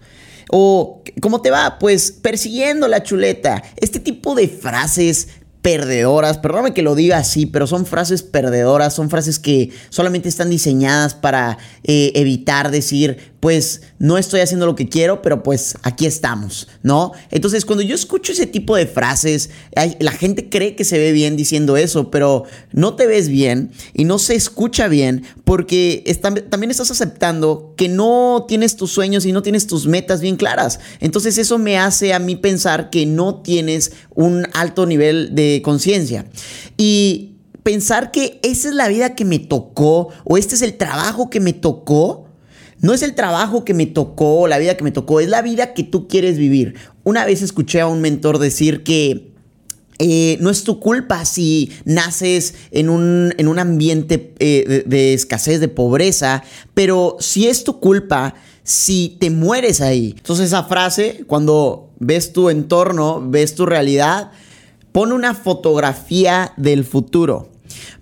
O 0.49 1.03
¿cómo 1.21 1.41
te 1.41 1.51
va? 1.51 1.77
Pues 1.79 2.11
persiguiendo 2.11 2.87
la 2.87 3.03
chuleta. 3.03 3.63
Este 3.75 3.99
tipo 3.99 4.35
de 4.35 4.47
frases 4.47 5.29
perdedoras, 5.61 6.37
perdóname 6.37 6.73
que 6.73 6.81
lo 6.81 6.95
diga 6.95 7.17
así, 7.17 7.45
pero 7.45 7.67
son 7.67 7.85
frases 7.85 8.23
perdedoras, 8.23 8.93
son 8.93 9.09
frases 9.09 9.37
que 9.37 9.71
solamente 9.89 10.29
están 10.29 10.49
diseñadas 10.49 11.13
para 11.13 11.57
eh, 11.83 12.13
evitar 12.15 12.71
decir, 12.71 13.33
pues 13.47 13.79
no 13.97 14.17
estoy 14.17 14.41
haciendo 14.41 14.65
lo 14.65 14.75
que 14.75 14.89
quiero, 14.89 15.21
pero 15.21 15.41
pues 15.41 15.77
aquí 15.81 16.05
estamos, 16.05 16.67
¿no? 16.83 17.13
Entonces 17.31 17.63
cuando 17.63 17.81
yo 17.81 17.95
escucho 17.95 18.33
ese 18.33 18.45
tipo 18.45 18.75
de 18.75 18.87
frases, 18.87 19.51
la 19.99 20.11
gente 20.11 20.49
cree 20.49 20.75
que 20.75 20.83
se 20.83 20.97
ve 20.97 21.13
bien 21.13 21.37
diciendo 21.37 21.77
eso, 21.77 22.11
pero 22.11 22.43
no 22.73 22.97
te 22.97 23.07
ves 23.07 23.29
bien 23.29 23.71
y 23.93 24.03
no 24.03 24.19
se 24.19 24.35
escucha 24.35 24.89
bien 24.89 25.23
porque 25.45 26.03
también 26.49 26.71
estás 26.71 26.91
aceptando 26.91 27.73
que 27.77 27.87
no 27.87 28.43
tienes 28.49 28.75
tus 28.75 28.91
sueños 28.91 29.25
y 29.25 29.31
no 29.31 29.43
tienes 29.43 29.65
tus 29.65 29.87
metas 29.87 30.19
bien 30.19 30.35
claras. 30.35 30.81
Entonces 30.99 31.37
eso 31.37 31.57
me 31.57 31.77
hace 31.77 32.13
a 32.13 32.19
mí 32.19 32.35
pensar 32.35 32.89
que 32.89 33.05
no 33.05 33.35
tienes 33.35 33.93
un 34.13 34.45
alto 34.55 34.85
nivel 34.85 35.35
de 35.35 35.61
conciencia. 35.63 36.25
Y 36.75 37.37
pensar 37.63 38.11
que 38.11 38.41
esa 38.43 38.67
es 38.67 38.75
la 38.75 38.89
vida 38.89 39.15
que 39.15 39.23
me 39.23 39.39
tocó 39.39 40.09
o 40.25 40.37
este 40.37 40.55
es 40.55 40.61
el 40.61 40.75
trabajo 40.75 41.29
que 41.29 41.39
me 41.39 41.53
tocó, 41.53 42.26
no 42.79 42.93
es 42.93 43.01
el 43.01 43.15
trabajo 43.15 43.65
que 43.65 43.73
me 43.73 43.85
tocó, 43.85 44.47
la 44.47 44.57
vida 44.57 44.77
que 44.77 44.83
me 44.83 44.91
tocó, 44.91 45.19
es 45.19 45.29
la 45.29 45.41
vida 45.41 45.73
que 45.73 45.83
tú 45.83 46.07
quieres 46.07 46.37
vivir. 46.37 46.75
Una 47.03 47.25
vez 47.25 47.41
escuché 47.41 47.81
a 47.81 47.87
un 47.87 48.01
mentor 48.01 48.37
decir 48.39 48.83
que 48.83 49.31
eh, 49.99 50.37
no 50.41 50.51
es 50.51 50.63
tu 50.63 50.79
culpa 50.79 51.25
si 51.25 51.71
naces 51.83 52.53
en 52.71 52.89
un, 52.89 53.33
en 53.37 53.47
un 53.47 53.57
ambiente 53.57 54.33
eh, 54.37 54.83
de, 54.85 55.13
escasez, 55.13 55.59
de 55.59 55.69
pobreza, 55.69 56.43
pero 56.75 57.17
si 57.19 57.47
es 57.47 57.63
tu 57.63 57.79
culpa 57.79 58.35
si 58.63 59.17
te 59.19 59.29
mueres 59.31 59.81
ahí. 59.81 60.13
Entonces 60.17 60.47
esa 60.47 60.63
frase, 60.65 61.23
cuando 61.25 61.89
ves 61.99 62.33
tu 62.33 62.49
entorno, 62.49 63.23
ves 63.25 63.55
tu 63.55 63.65
realidad, 63.65 64.31
pone 64.91 65.13
una 65.13 65.33
fotografía 65.33 66.53
del 66.57 66.83
futuro. 66.83 67.49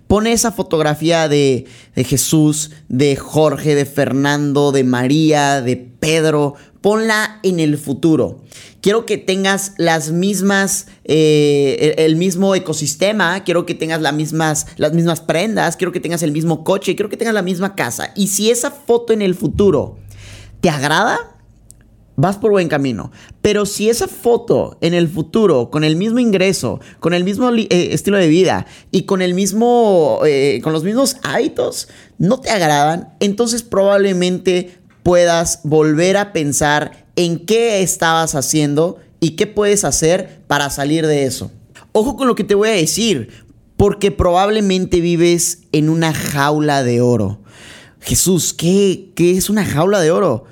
Pone 0.06 0.32
esa 0.32 0.52
fotografía 0.52 1.28
de, 1.28 1.66
Jesús, 1.96 2.70
de 2.88 3.16
Jorge, 3.16 3.74
de 3.74 3.86
Fernando, 3.86 4.70
de 4.70 4.84
María, 4.84 5.60
de 5.60 5.76
Pedro. 5.76 6.54
Ponla 6.80 7.40
en 7.42 7.58
el 7.58 7.76
futuro. 7.76 8.42
Quiero 8.80 9.04
que 9.04 9.18
tengas 9.18 9.72
las 9.78 10.12
mismas, 10.12 10.86
eh, 11.04 11.96
el 11.98 12.14
mismo 12.14 12.54
ecosistema, 12.54 13.42
quiero 13.42 13.66
que 13.66 13.74
tengas 13.74 14.00
las 14.00 14.14
mismas, 14.14 14.68
las 14.76 14.92
mismas 14.92 15.20
prendas, 15.20 15.76
quiero 15.76 15.90
que 15.90 15.98
tengas 15.98 16.22
el 16.22 16.30
mismo 16.30 16.62
coche, 16.62 16.94
quiero 16.94 17.08
que 17.08 17.16
tengas 17.16 17.34
la 17.34 17.42
misma 17.42 17.74
casa. 17.74 18.12
Y 18.14 18.28
si 18.28 18.50
esa 18.50 18.70
foto 18.70 19.12
en 19.12 19.22
el 19.22 19.34
futuro 19.34 19.96
te 20.60 20.70
agrada, 20.70 21.35
vas 22.16 22.36
por 22.38 22.50
buen 22.50 22.68
camino. 22.68 23.12
Pero 23.42 23.66
si 23.66 23.88
esa 23.88 24.08
foto 24.08 24.76
en 24.80 24.94
el 24.94 25.08
futuro, 25.08 25.70
con 25.70 25.84
el 25.84 25.96
mismo 25.96 26.18
ingreso, 26.18 26.80
con 26.98 27.14
el 27.14 27.22
mismo 27.22 27.50
eh, 27.54 27.66
estilo 27.70 28.16
de 28.16 28.28
vida 28.28 28.66
y 28.90 29.02
con 29.02 29.22
el 29.22 29.34
mismo, 29.34 30.20
eh, 30.26 30.60
con 30.62 30.72
los 30.72 30.82
mismos 30.82 31.16
hábitos, 31.22 31.88
no 32.18 32.40
te 32.40 32.50
agradan, 32.50 33.14
entonces 33.20 33.62
probablemente 33.62 34.78
puedas 35.02 35.60
volver 35.62 36.16
a 36.16 36.32
pensar 36.32 37.06
en 37.14 37.46
qué 37.46 37.82
estabas 37.82 38.34
haciendo 38.34 38.98
y 39.20 39.30
qué 39.30 39.46
puedes 39.46 39.84
hacer 39.84 40.42
para 40.46 40.70
salir 40.70 41.06
de 41.06 41.24
eso. 41.24 41.52
Ojo 41.92 42.16
con 42.16 42.26
lo 42.26 42.34
que 42.34 42.44
te 42.44 42.54
voy 42.54 42.68
a 42.70 42.72
decir, 42.72 43.28
porque 43.76 44.10
probablemente 44.10 45.00
vives 45.00 45.60
en 45.72 45.88
una 45.88 46.12
jaula 46.12 46.82
de 46.82 47.00
oro. 47.00 47.40
Jesús, 48.00 48.52
¿qué, 48.52 49.12
qué 49.14 49.36
es 49.36 49.48
una 49.50 49.64
jaula 49.64 50.00
de 50.00 50.10
oro? 50.10 50.44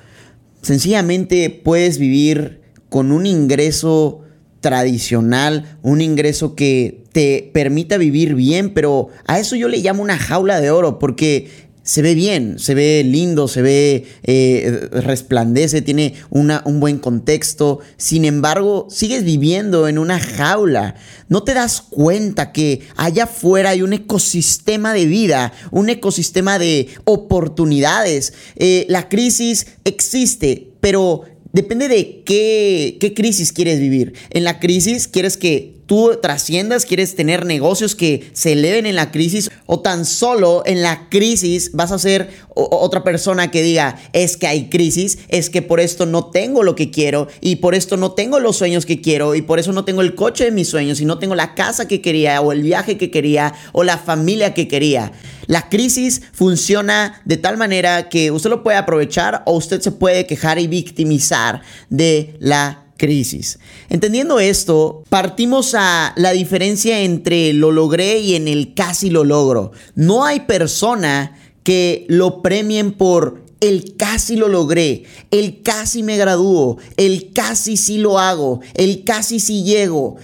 Sencillamente 0.65 1.51
puedes 1.63 1.99
vivir 1.99 2.59
con 2.89 3.11
un 3.11 3.27
ingreso 3.27 4.21
tradicional, 4.61 5.77
un 5.83 6.01
ingreso 6.01 6.55
que 6.55 7.03
te 7.11 7.51
permita 7.53 7.97
vivir 7.97 8.33
bien, 8.33 8.73
pero 8.73 9.09
a 9.27 9.37
eso 9.37 9.55
yo 9.55 9.67
le 9.67 9.77
llamo 9.77 10.01
una 10.01 10.17
jaula 10.17 10.59
de 10.59 10.71
oro, 10.71 10.97
porque 10.97 11.64
se 11.85 12.01
ve 12.01 12.15
bien, 12.15 12.57
se 12.57 12.73
ve 12.73 13.03
lindo, 13.05 13.47
se 13.47 13.61
ve, 13.61 14.05
eh, 14.23 14.89
resplandece, 14.91 15.83
tiene 15.83 16.15
una, 16.31 16.63
un 16.65 16.79
buen 16.79 16.97
contexto. 16.97 17.79
Sin 17.95 18.25
embargo, 18.25 18.87
sigues 18.89 19.23
viviendo 19.23 19.87
en 19.87 19.99
una 19.99 20.19
jaula. 20.19 20.95
No 21.29 21.43
te 21.43 21.53
das 21.53 21.81
cuenta 21.81 22.51
que 22.51 22.81
allá 22.97 23.25
afuera 23.25 23.69
hay 23.69 23.83
un 23.83 23.93
ecosistema 23.93 24.93
de 24.93 25.05
vida, 25.05 25.53
un 25.69 25.89
ecosistema 25.89 26.57
de 26.57 26.87
oportunidades. 27.03 28.33
Eh, 28.55 28.87
la 28.89 29.07
crisis 29.07 29.67
existe, 29.83 30.71
pero 30.81 31.21
depende 31.53 31.87
de 31.87 32.23
qué, 32.25 32.97
qué 32.99 33.13
crisis 33.13 33.51
quieres 33.51 33.79
vivir. 33.79 34.13
En 34.31 34.43
la 34.43 34.59
crisis 34.59 35.07
quieres 35.07 35.37
que 35.37 35.74
tú 35.85 36.17
trasciendas, 36.21 36.85
quieres 36.85 37.15
tener 37.15 37.45
negocios 37.45 37.95
que 37.95 38.29
se 38.33 38.53
eleven 38.53 38.85
en 38.85 38.95
la 38.95 39.11
crisis 39.11 39.51
o 39.65 39.79
tan 39.79 40.05
solo 40.05 40.63
en 40.65 40.81
la 40.81 41.09
crisis 41.09 41.71
vas 41.73 41.91
a 41.91 41.99
ser 41.99 42.29
otra 42.55 43.03
persona 43.03 43.51
que 43.51 43.61
diga, 43.61 43.97
es 44.13 44.37
que 44.37 44.47
hay 44.47 44.69
crisis, 44.69 45.17
es 45.27 45.49
que 45.49 45.61
por 45.61 45.79
esto 45.79 46.05
no 46.05 46.27
tengo 46.27 46.63
lo 46.63 46.75
que 46.75 46.89
quiero 46.89 47.27
y 47.41 47.57
por 47.57 47.75
esto 47.75 47.97
no 47.97 48.13
tengo 48.13 48.39
los 48.39 48.57
sueños 48.57 48.85
que 48.85 49.01
quiero 49.01 49.35
y 49.35 49.41
por 49.41 49.59
eso 49.59 49.73
no 49.73 49.83
tengo 49.83 50.01
el 50.01 50.15
coche 50.15 50.45
de 50.45 50.51
mis 50.51 50.69
sueños 50.69 51.01
y 51.01 51.05
no 51.05 51.19
tengo 51.19 51.35
la 51.35 51.53
casa 51.53 51.87
que 51.87 52.01
quería 52.01 52.39
o 52.41 52.51
el 52.51 52.63
viaje 52.63 52.97
que 52.97 53.11
quería 53.11 53.53
o 53.73 53.83
la 53.83 53.97
familia 53.97 54.53
que 54.53 54.67
quería. 54.67 55.11
La 55.47 55.69
crisis 55.69 56.21
funciona 56.31 57.21
de 57.25 57.37
tal 57.37 57.57
manera 57.57 58.09
que 58.09 58.31
usted 58.31 58.49
lo 58.49 58.63
puede 58.63 58.77
aprovechar 58.77 59.43
o 59.45 59.53
usted 59.53 59.81
se 59.81 59.91
puede 59.91 60.25
quejar 60.25 60.57
y 60.57 60.67
victimizar 60.67 61.61
de 61.89 62.35
la 62.39 62.84
crisis. 62.97 63.59
Entendiendo 63.89 64.39
esto, 64.39 65.03
partimos 65.09 65.75
a 65.77 66.13
la 66.15 66.31
diferencia 66.31 67.01
entre 67.01 67.53
lo 67.53 67.71
logré 67.71 68.19
y 68.19 68.35
en 68.35 68.47
el 68.47 68.73
casi 68.73 69.09
lo 69.09 69.23
logro. 69.23 69.71
No 69.95 70.25
hay 70.25 70.41
persona 70.41 71.37
que 71.63 72.05
lo 72.07 72.41
premien 72.41 72.91
por 72.91 73.43
el 73.59 73.95
casi 73.97 74.35
lo 74.35 74.47
logré, 74.47 75.03
el 75.31 75.61
casi 75.61 76.03
me 76.03 76.17
gradúo, 76.17 76.77
el 76.97 77.31
casi 77.33 77.77
sí 77.77 77.97
lo 77.97 78.19
hago, 78.19 78.61
el 78.75 79.03
casi 79.03 79.39
sí 79.39 79.63
llego. 79.63 80.17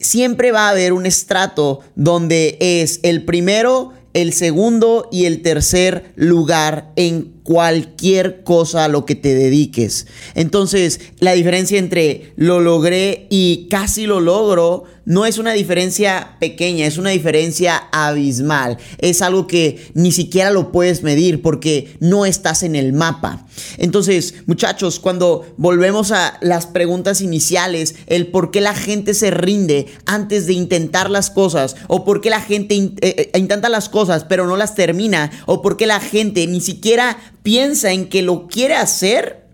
Siempre 0.00 0.52
va 0.52 0.68
a 0.68 0.70
haber 0.70 0.92
un 0.92 1.06
estrato 1.06 1.80
donde 1.94 2.56
es 2.60 3.00
el 3.02 3.24
primero, 3.24 3.92
el 4.14 4.32
segundo 4.32 5.08
y 5.12 5.26
el 5.26 5.42
tercer 5.42 6.12
lugar 6.16 6.92
en 6.96 7.37
cualquier 7.48 8.44
cosa 8.44 8.84
a 8.84 8.88
lo 8.88 9.06
que 9.06 9.14
te 9.14 9.34
dediques. 9.34 10.06
Entonces, 10.34 11.00
la 11.18 11.32
diferencia 11.32 11.78
entre 11.78 12.34
lo 12.36 12.60
logré 12.60 13.26
y 13.30 13.68
casi 13.70 14.04
lo 14.04 14.20
logro 14.20 14.84
no 15.06 15.24
es 15.24 15.38
una 15.38 15.54
diferencia 15.54 16.36
pequeña, 16.38 16.84
es 16.84 16.98
una 16.98 17.08
diferencia 17.08 17.84
abismal. 17.92 18.76
Es 18.98 19.22
algo 19.22 19.46
que 19.46 19.90
ni 19.94 20.12
siquiera 20.12 20.50
lo 20.50 20.70
puedes 20.70 21.02
medir 21.02 21.40
porque 21.40 21.96
no 22.00 22.26
estás 22.26 22.62
en 22.62 22.76
el 22.76 22.92
mapa. 22.92 23.46
Entonces, 23.78 24.34
muchachos, 24.44 25.00
cuando 25.00 25.46
volvemos 25.56 26.12
a 26.12 26.36
las 26.42 26.66
preguntas 26.66 27.22
iniciales, 27.22 27.94
el 28.06 28.26
por 28.26 28.50
qué 28.50 28.60
la 28.60 28.74
gente 28.74 29.14
se 29.14 29.30
rinde 29.30 29.86
antes 30.04 30.46
de 30.46 30.52
intentar 30.52 31.08
las 31.08 31.30
cosas, 31.30 31.76
o 31.86 32.04
por 32.04 32.20
qué 32.20 32.28
la 32.28 32.42
gente 32.42 32.74
eh, 32.74 32.92
eh, 33.00 33.38
intenta 33.38 33.70
las 33.70 33.88
cosas 33.88 34.24
pero 34.24 34.46
no 34.46 34.58
las 34.58 34.74
termina, 34.74 35.30
o 35.46 35.62
por 35.62 35.78
qué 35.78 35.86
la 35.86 36.00
gente 36.00 36.46
ni 36.46 36.60
siquiera 36.60 37.16
piensa 37.48 37.92
en 37.92 38.10
que 38.10 38.20
lo 38.20 38.46
quiere 38.46 38.74
hacer, 38.74 39.46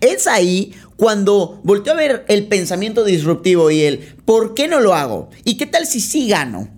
es 0.00 0.28
ahí 0.28 0.72
cuando 0.94 1.60
volteo 1.64 1.94
a 1.94 1.96
ver 1.96 2.24
el 2.28 2.46
pensamiento 2.46 3.02
disruptivo 3.02 3.72
y 3.72 3.80
el 3.80 3.98
¿por 4.24 4.54
qué 4.54 4.68
no 4.68 4.78
lo 4.78 4.94
hago? 4.94 5.28
¿Y 5.42 5.56
qué 5.56 5.66
tal 5.66 5.88
si 5.88 5.98
sí 5.98 6.28
gano? 6.28 6.68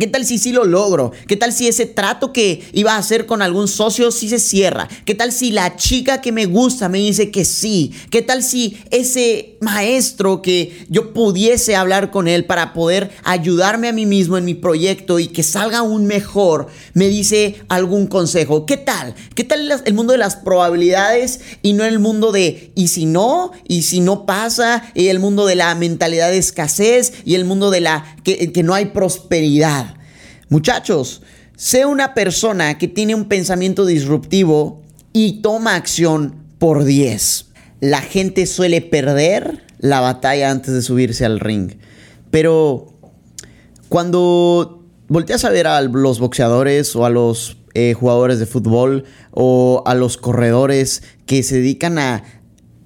¿Qué 0.00 0.08
tal 0.08 0.26
si 0.26 0.38
sí 0.38 0.50
lo 0.50 0.64
logro? 0.64 1.12
¿Qué 1.28 1.36
tal 1.36 1.52
si 1.52 1.68
ese 1.68 1.86
trato 1.86 2.32
que 2.32 2.68
iba 2.72 2.94
a 2.94 2.98
hacer 2.98 3.24
con 3.24 3.40
algún 3.40 3.68
socio 3.68 4.10
sí 4.10 4.28
se 4.28 4.40
cierra? 4.40 4.88
¿Qué 5.04 5.14
tal 5.14 5.30
si 5.30 5.52
la 5.52 5.76
chica 5.76 6.20
que 6.20 6.32
me 6.32 6.46
gusta 6.46 6.88
me 6.88 6.98
dice 6.98 7.30
que 7.30 7.44
sí? 7.44 7.92
¿Qué 8.10 8.20
tal 8.20 8.42
si 8.42 8.78
ese 8.90 9.56
maestro 9.60 10.42
que 10.42 10.86
yo 10.88 11.12
pudiese 11.12 11.76
hablar 11.76 12.10
con 12.10 12.26
él 12.26 12.46
para 12.46 12.72
poder 12.72 13.12
ayudarme 13.22 13.86
a 13.86 13.92
mí 13.92 14.06
mismo 14.06 14.36
en 14.36 14.44
mi 14.44 14.54
proyecto 14.54 15.20
y 15.20 15.28
que 15.28 15.44
salga 15.44 15.78
aún 15.78 16.06
mejor 16.06 16.66
me 16.92 17.06
dice 17.06 17.54
algún 17.68 18.08
consejo? 18.08 18.66
¿Qué 18.66 18.76
tal? 18.76 19.14
¿Qué 19.36 19.44
tal 19.44 19.70
el 19.84 19.94
mundo 19.94 20.14
de 20.14 20.18
las 20.18 20.34
probabilidades 20.34 21.40
y 21.62 21.74
no 21.74 21.84
el 21.84 22.00
mundo 22.00 22.32
de 22.32 22.72
y 22.74 22.88
si 22.88 23.06
no? 23.06 23.52
¿Y 23.68 23.82
si 23.82 24.00
no 24.00 24.26
pasa? 24.26 24.90
Y 24.94 25.08
el 25.08 25.20
mundo 25.20 25.46
de 25.46 25.54
la 25.54 25.72
mentalidad 25.76 26.32
de 26.32 26.38
escasez 26.38 27.12
y 27.24 27.36
el 27.36 27.44
mundo 27.44 27.70
de 27.70 27.82
la 27.82 28.16
que, 28.24 28.50
que 28.52 28.64
no 28.64 28.74
hay 28.74 28.86
prosperidad. 28.86 29.75
Muchachos, 30.48 31.22
sé 31.56 31.86
una 31.86 32.14
persona 32.14 32.78
que 32.78 32.86
tiene 32.86 33.16
un 33.16 33.24
pensamiento 33.24 33.84
disruptivo 33.84 34.82
y 35.12 35.42
toma 35.42 35.74
acción 35.74 36.36
por 36.58 36.84
10. 36.84 37.46
La 37.80 38.00
gente 38.00 38.46
suele 38.46 38.80
perder 38.80 39.64
la 39.78 40.00
batalla 40.00 40.52
antes 40.52 40.72
de 40.72 40.82
subirse 40.82 41.24
al 41.24 41.40
ring. 41.40 41.72
Pero 42.30 42.94
cuando 43.88 44.84
volteas 45.08 45.44
a 45.44 45.50
ver 45.50 45.66
a 45.66 45.80
los 45.80 46.20
boxeadores 46.20 46.94
o 46.94 47.04
a 47.04 47.10
los 47.10 47.56
eh, 47.74 47.94
jugadores 47.94 48.38
de 48.38 48.46
fútbol 48.46 49.04
o 49.32 49.82
a 49.84 49.94
los 49.94 50.16
corredores 50.16 51.02
que 51.26 51.42
se 51.42 51.56
dedican 51.56 51.98
a 51.98 52.22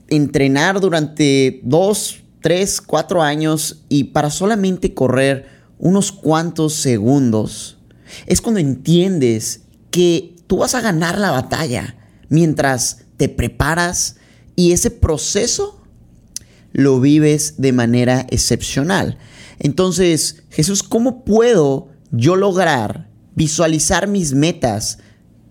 entrenar 0.08 0.80
durante 0.80 1.60
2, 1.64 2.22
3, 2.40 2.80
4 2.80 3.22
años 3.22 3.84
y 3.90 4.04
para 4.04 4.30
solamente 4.30 4.94
correr 4.94 5.59
unos 5.80 6.12
cuantos 6.12 6.75
segundos, 6.75 7.78
es 8.26 8.40
cuando 8.40 8.60
entiendes 8.60 9.62
que 9.90 10.37
tú 10.46 10.58
vas 10.58 10.75
a 10.75 10.80
ganar 10.80 11.18
la 11.18 11.30
batalla 11.30 11.96
mientras 12.28 13.04
te 13.16 13.28
preparas 13.28 14.16
y 14.56 14.72
ese 14.72 14.90
proceso 14.90 15.80
lo 16.72 17.00
vives 17.00 17.54
de 17.58 17.72
manera 17.72 18.26
excepcional. 18.30 19.18
Entonces, 19.58 20.42
Jesús, 20.50 20.82
¿cómo 20.82 21.25
puedo 21.25 21.88
yo 22.12 22.37
lograr 22.37 23.08
visualizar 23.34 24.06
mis 24.06 24.34
metas 24.34 24.99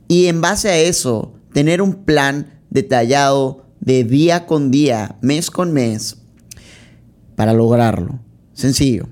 y 0.08 0.28
en 0.28 0.42
base 0.42 0.70
a 0.70 0.78
eso 0.78 1.34
tener 1.54 1.82
un 1.82 2.06
plan 2.06 2.60
detallado 2.70 3.66
de 3.80 4.04
día 4.04 4.46
con 4.46 4.72
día, 4.72 5.18
mes 5.22 5.50
con 5.50 5.74
mes, 5.74 6.18
para 7.36 7.54
lograrlo? 7.54 8.20
Sencillo. 8.54 9.08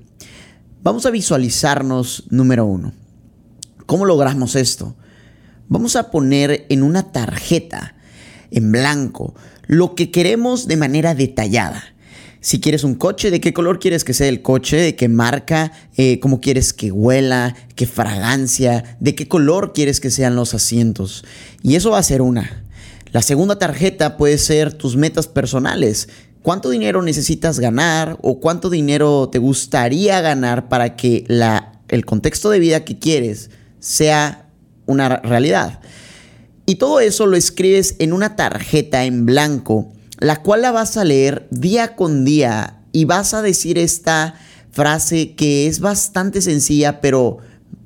Vamos 0.82 1.06
a 1.06 1.10
visualizarnos 1.10 2.24
número 2.30 2.64
uno. 2.64 2.92
¿Cómo 3.86 4.04
logramos 4.04 4.54
esto? 4.54 4.94
Vamos 5.68 5.96
a 5.96 6.10
poner 6.10 6.66
en 6.68 6.84
una 6.84 7.10
tarjeta, 7.10 7.96
en 8.52 8.70
blanco, 8.70 9.34
lo 9.66 9.96
que 9.96 10.12
queremos 10.12 10.68
de 10.68 10.76
manera 10.76 11.16
detallada. 11.16 11.82
Si 12.40 12.60
quieres 12.60 12.84
un 12.84 12.94
coche, 12.94 13.32
¿de 13.32 13.40
qué 13.40 13.52
color 13.52 13.80
quieres 13.80 14.04
que 14.04 14.14
sea 14.14 14.28
el 14.28 14.40
coche? 14.40 14.76
¿De 14.76 14.94
qué 14.94 15.08
marca? 15.08 15.72
Eh, 15.96 16.20
¿Cómo 16.20 16.40
quieres 16.40 16.72
que 16.72 16.92
huela? 16.92 17.56
¿Qué 17.74 17.86
fragancia? 17.86 18.96
¿De 19.00 19.16
qué 19.16 19.26
color 19.26 19.72
quieres 19.72 19.98
que 19.98 20.12
sean 20.12 20.36
los 20.36 20.54
asientos? 20.54 21.24
Y 21.60 21.74
eso 21.74 21.90
va 21.90 21.98
a 21.98 22.04
ser 22.04 22.22
una. 22.22 22.64
La 23.10 23.22
segunda 23.22 23.58
tarjeta 23.58 24.16
puede 24.16 24.38
ser 24.38 24.72
tus 24.72 24.96
metas 24.96 25.26
personales 25.26 26.08
cuánto 26.42 26.70
dinero 26.70 27.02
necesitas 27.02 27.60
ganar 27.60 28.18
o 28.22 28.40
cuánto 28.40 28.70
dinero 28.70 29.28
te 29.30 29.38
gustaría 29.38 30.20
ganar 30.20 30.68
para 30.68 30.96
que 30.96 31.24
la, 31.28 31.80
el 31.88 32.04
contexto 32.04 32.50
de 32.50 32.58
vida 32.58 32.84
que 32.84 32.98
quieres 32.98 33.50
sea 33.80 34.48
una 34.86 35.08
realidad. 35.08 35.80
Y 36.66 36.76
todo 36.76 37.00
eso 37.00 37.26
lo 37.26 37.36
escribes 37.36 37.96
en 37.98 38.12
una 38.12 38.36
tarjeta 38.36 39.04
en 39.04 39.24
blanco, 39.24 39.92
la 40.18 40.42
cual 40.42 40.62
la 40.62 40.72
vas 40.72 40.96
a 40.96 41.04
leer 41.04 41.46
día 41.50 41.96
con 41.96 42.24
día 42.24 42.80
y 42.92 43.04
vas 43.04 43.34
a 43.34 43.42
decir 43.42 43.78
esta 43.78 44.34
frase 44.70 45.34
que 45.34 45.66
es 45.66 45.80
bastante 45.80 46.42
sencilla 46.42 47.00
pero 47.00 47.38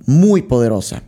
muy 0.07 0.43
poderosa. 0.43 1.03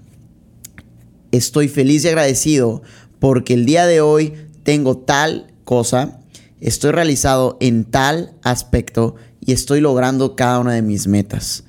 Estoy 1.33 1.69
feliz 1.69 2.05
y 2.05 2.09
agradecido 2.09 2.83
porque 3.19 3.55
el 3.55 3.67
día 3.67 3.87
de 3.87 4.01
hoy 4.01 4.35
tengo 4.63 4.99
tal 4.99 5.53
cosa 5.65 6.21
estoy 6.65 6.93
realizado 6.93 7.59
en 7.61 7.85
tal 7.85 8.33
aspecto 8.43 9.17
y 9.41 9.53
estoy 9.53 9.81
logrando 9.81 10.35
cada 10.35 10.59
una 10.59 10.73
de 10.73 10.83
mis 10.83 11.07
metas. 11.07 11.65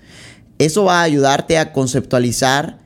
Eso 0.57 0.85
va 0.85 1.01
a 1.01 1.03
ayudarte 1.03 1.57
a 1.57 1.73
conceptualizar 1.73 2.79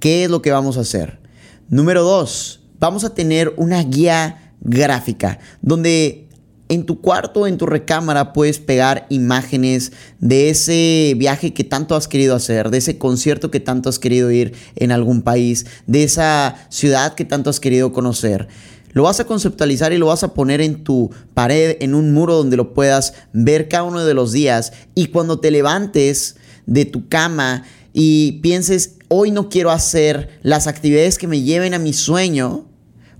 qué 0.00 0.24
es 0.24 0.30
lo 0.30 0.42
que 0.42 0.50
vamos 0.50 0.76
a 0.76 0.80
hacer. 0.80 1.20
Número 1.68 2.02
dos, 2.02 2.60
vamos 2.80 3.04
a 3.04 3.14
tener 3.14 3.54
una 3.56 3.82
guía 3.84 4.52
gráfica 4.60 5.38
donde 5.62 6.24
en 6.68 6.86
tu 6.86 7.00
cuarto, 7.00 7.46
en 7.46 7.58
tu 7.58 7.66
recámara, 7.66 8.32
puedes 8.32 8.58
pegar 8.58 9.06
imágenes 9.10 9.92
de 10.18 10.50
ese 10.50 11.14
viaje 11.16 11.52
que 11.52 11.62
tanto 11.62 11.94
has 11.94 12.08
querido 12.08 12.34
hacer, 12.34 12.70
de 12.70 12.78
ese 12.78 12.98
concierto 12.98 13.50
que 13.50 13.60
tanto 13.60 13.88
has 13.88 13.98
querido 13.98 14.30
ir 14.30 14.54
en 14.74 14.90
algún 14.90 15.22
país, 15.22 15.66
de 15.86 16.02
esa 16.04 16.56
ciudad 16.70 17.14
que 17.14 17.24
tanto 17.24 17.50
has 17.50 17.60
querido 17.60 17.92
conocer. 17.92 18.48
Lo 18.94 19.02
vas 19.02 19.18
a 19.18 19.26
conceptualizar 19.26 19.92
y 19.92 19.98
lo 19.98 20.06
vas 20.06 20.22
a 20.22 20.34
poner 20.34 20.60
en 20.60 20.84
tu 20.84 21.10
pared, 21.34 21.76
en 21.80 21.94
un 21.94 22.12
muro 22.12 22.36
donde 22.36 22.56
lo 22.56 22.74
puedas 22.74 23.14
ver 23.32 23.68
cada 23.68 23.82
uno 23.82 24.04
de 24.04 24.14
los 24.14 24.32
días. 24.32 24.72
Y 24.94 25.06
cuando 25.06 25.40
te 25.40 25.50
levantes 25.50 26.36
de 26.66 26.84
tu 26.84 27.08
cama 27.08 27.64
y 27.92 28.40
pienses, 28.40 28.94
hoy 29.08 29.32
no 29.32 29.48
quiero 29.48 29.72
hacer 29.72 30.38
las 30.42 30.68
actividades 30.68 31.18
que 31.18 31.26
me 31.26 31.42
lleven 31.42 31.74
a 31.74 31.80
mi 31.80 31.92
sueño, 31.92 32.68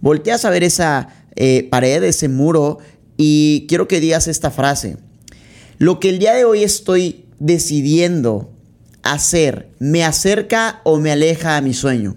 volteas 0.01 0.45
a 0.45 0.51
ver 0.51 0.63
esa 0.63 1.09
eh, 1.35 1.67
pared, 1.69 2.05
ese 2.05 2.29
muro, 2.29 2.79
y 3.17 3.67
quiero 3.69 3.89
que 3.89 4.01
digas 4.01 4.29
esta 4.29 4.53
frase. 4.53 4.97
Lo 5.79 5.99
que 5.99 6.09
el 6.09 6.21
día 6.21 6.35
de 6.35 6.45
hoy 6.45 6.63
estoy 6.63 7.25
decidiendo 7.41 8.53
hacer, 9.03 9.71
¿me 9.81 10.05
acerca 10.05 10.81
o 10.85 11.01
me 11.01 11.11
aleja 11.11 11.57
a 11.57 11.61
mi 11.61 11.75
sueño? 11.75 12.15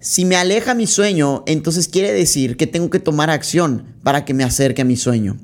Si 0.00 0.24
me 0.24 0.36
aleja 0.36 0.72
mi 0.72 0.86
sueño, 0.86 1.44
entonces 1.46 1.86
quiere 1.86 2.10
decir 2.10 2.56
que 2.56 2.66
tengo 2.66 2.88
que 2.88 3.00
tomar 3.00 3.28
acción 3.28 3.84
para 4.02 4.24
que 4.24 4.32
me 4.32 4.44
acerque 4.44 4.80
a 4.80 4.86
mi 4.86 4.96
sueño. 4.96 5.36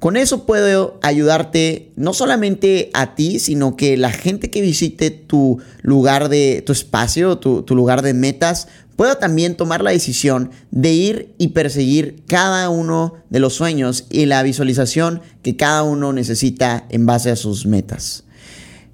Con 0.00 0.16
eso 0.16 0.44
puedo 0.44 0.98
ayudarte 1.02 1.92
no 1.94 2.12
solamente 2.12 2.90
a 2.94 3.14
ti, 3.14 3.38
sino 3.38 3.76
que 3.76 3.96
la 3.96 4.10
gente 4.10 4.50
que 4.50 4.60
visite 4.60 5.10
tu 5.10 5.60
lugar 5.82 6.28
de 6.28 6.64
tu 6.66 6.72
espacio, 6.72 7.38
tu, 7.38 7.62
tu 7.62 7.76
lugar 7.76 8.02
de 8.02 8.12
metas, 8.12 8.66
pueda 8.96 9.20
también 9.20 9.56
tomar 9.56 9.82
la 9.82 9.92
decisión 9.92 10.50
de 10.72 10.92
ir 10.92 11.34
y 11.38 11.48
perseguir 11.48 12.24
cada 12.26 12.70
uno 12.70 13.14
de 13.30 13.38
los 13.38 13.54
sueños 13.54 14.06
y 14.10 14.26
la 14.26 14.42
visualización 14.42 15.22
que 15.42 15.56
cada 15.56 15.84
uno 15.84 16.12
necesita 16.12 16.86
en 16.88 17.06
base 17.06 17.30
a 17.30 17.36
sus 17.36 17.66
metas. 17.66 18.24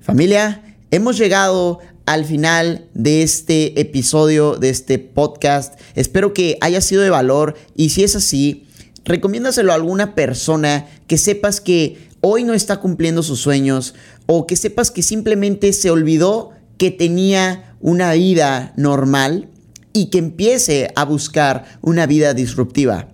Familia, 0.01 0.77
hemos 0.91 1.17
llegado 1.17 1.81
al 2.07 2.25
final 2.25 2.87
de 2.95 3.23
este 3.23 3.79
episodio, 3.81 4.55
de 4.57 4.71
este 4.71 4.99
podcast. 4.99 5.79
Espero 5.95 6.33
que 6.33 6.57
haya 6.61 6.81
sido 6.81 7.03
de 7.03 7.11
valor 7.11 7.57
y 7.75 7.91
si 7.91 8.05
es 8.05 8.17
así, 8.17 8.67
recomiéndaselo 9.05 9.73
a 9.73 9.75
alguna 9.75 10.15
persona 10.15 10.87
que 11.09 11.19
sepas 11.19 11.61
que 11.61 11.99
hoy 12.21 12.45
no 12.45 12.55
está 12.55 12.79
cumpliendo 12.79 13.23
sus 13.23 13.41
sueños 13.41 13.95
o 14.27 14.47
que 14.47 14.57
sepas 14.57 14.91
que 14.91 15.03
simplemente 15.03 15.73
se 15.73 15.91
olvidó 15.91 16.53
que 16.79 16.91
tenía 16.91 17.77
una 17.81 18.13
vida 18.13 18.73
normal 18.77 19.49
y 19.93 20.07
que 20.07 20.19
empiece 20.19 20.93
a 20.95 21.05
buscar 21.05 21.65
una 21.83 22.07
vida 22.07 22.35
disruptiva. 22.35 23.09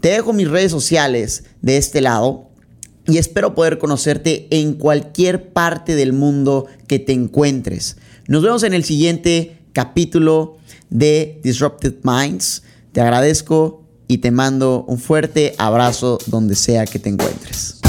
Te 0.00 0.08
dejo 0.10 0.32
mis 0.32 0.48
redes 0.48 0.72
sociales 0.72 1.44
de 1.62 1.78
este 1.78 2.00
lado 2.00 2.50
y 3.06 3.18
espero 3.18 3.54
poder 3.54 3.78
conocerte 3.78 4.46
en 4.50 4.74
cualquier 4.74 5.52
parte 5.52 5.94
del 5.94 6.12
mundo 6.12 6.66
que 6.86 6.98
te 6.98 7.12
encuentres. 7.12 7.96
Nos 8.28 8.42
vemos 8.42 8.64
en 8.64 8.74
el 8.74 8.82
siguiente 8.82 9.58
capítulo 9.72 10.56
de 10.90 11.40
Disrupted 11.44 11.94
Minds. 12.02 12.64
Te 12.90 13.00
agradezco 13.00 13.84
y 14.08 14.18
te 14.18 14.32
mando 14.32 14.84
un 14.88 14.98
fuerte 14.98 15.54
abrazo 15.58 16.18
donde 16.26 16.56
sea 16.56 16.86
que 16.86 16.98
te 16.98 17.08
encuentres. 17.08 17.80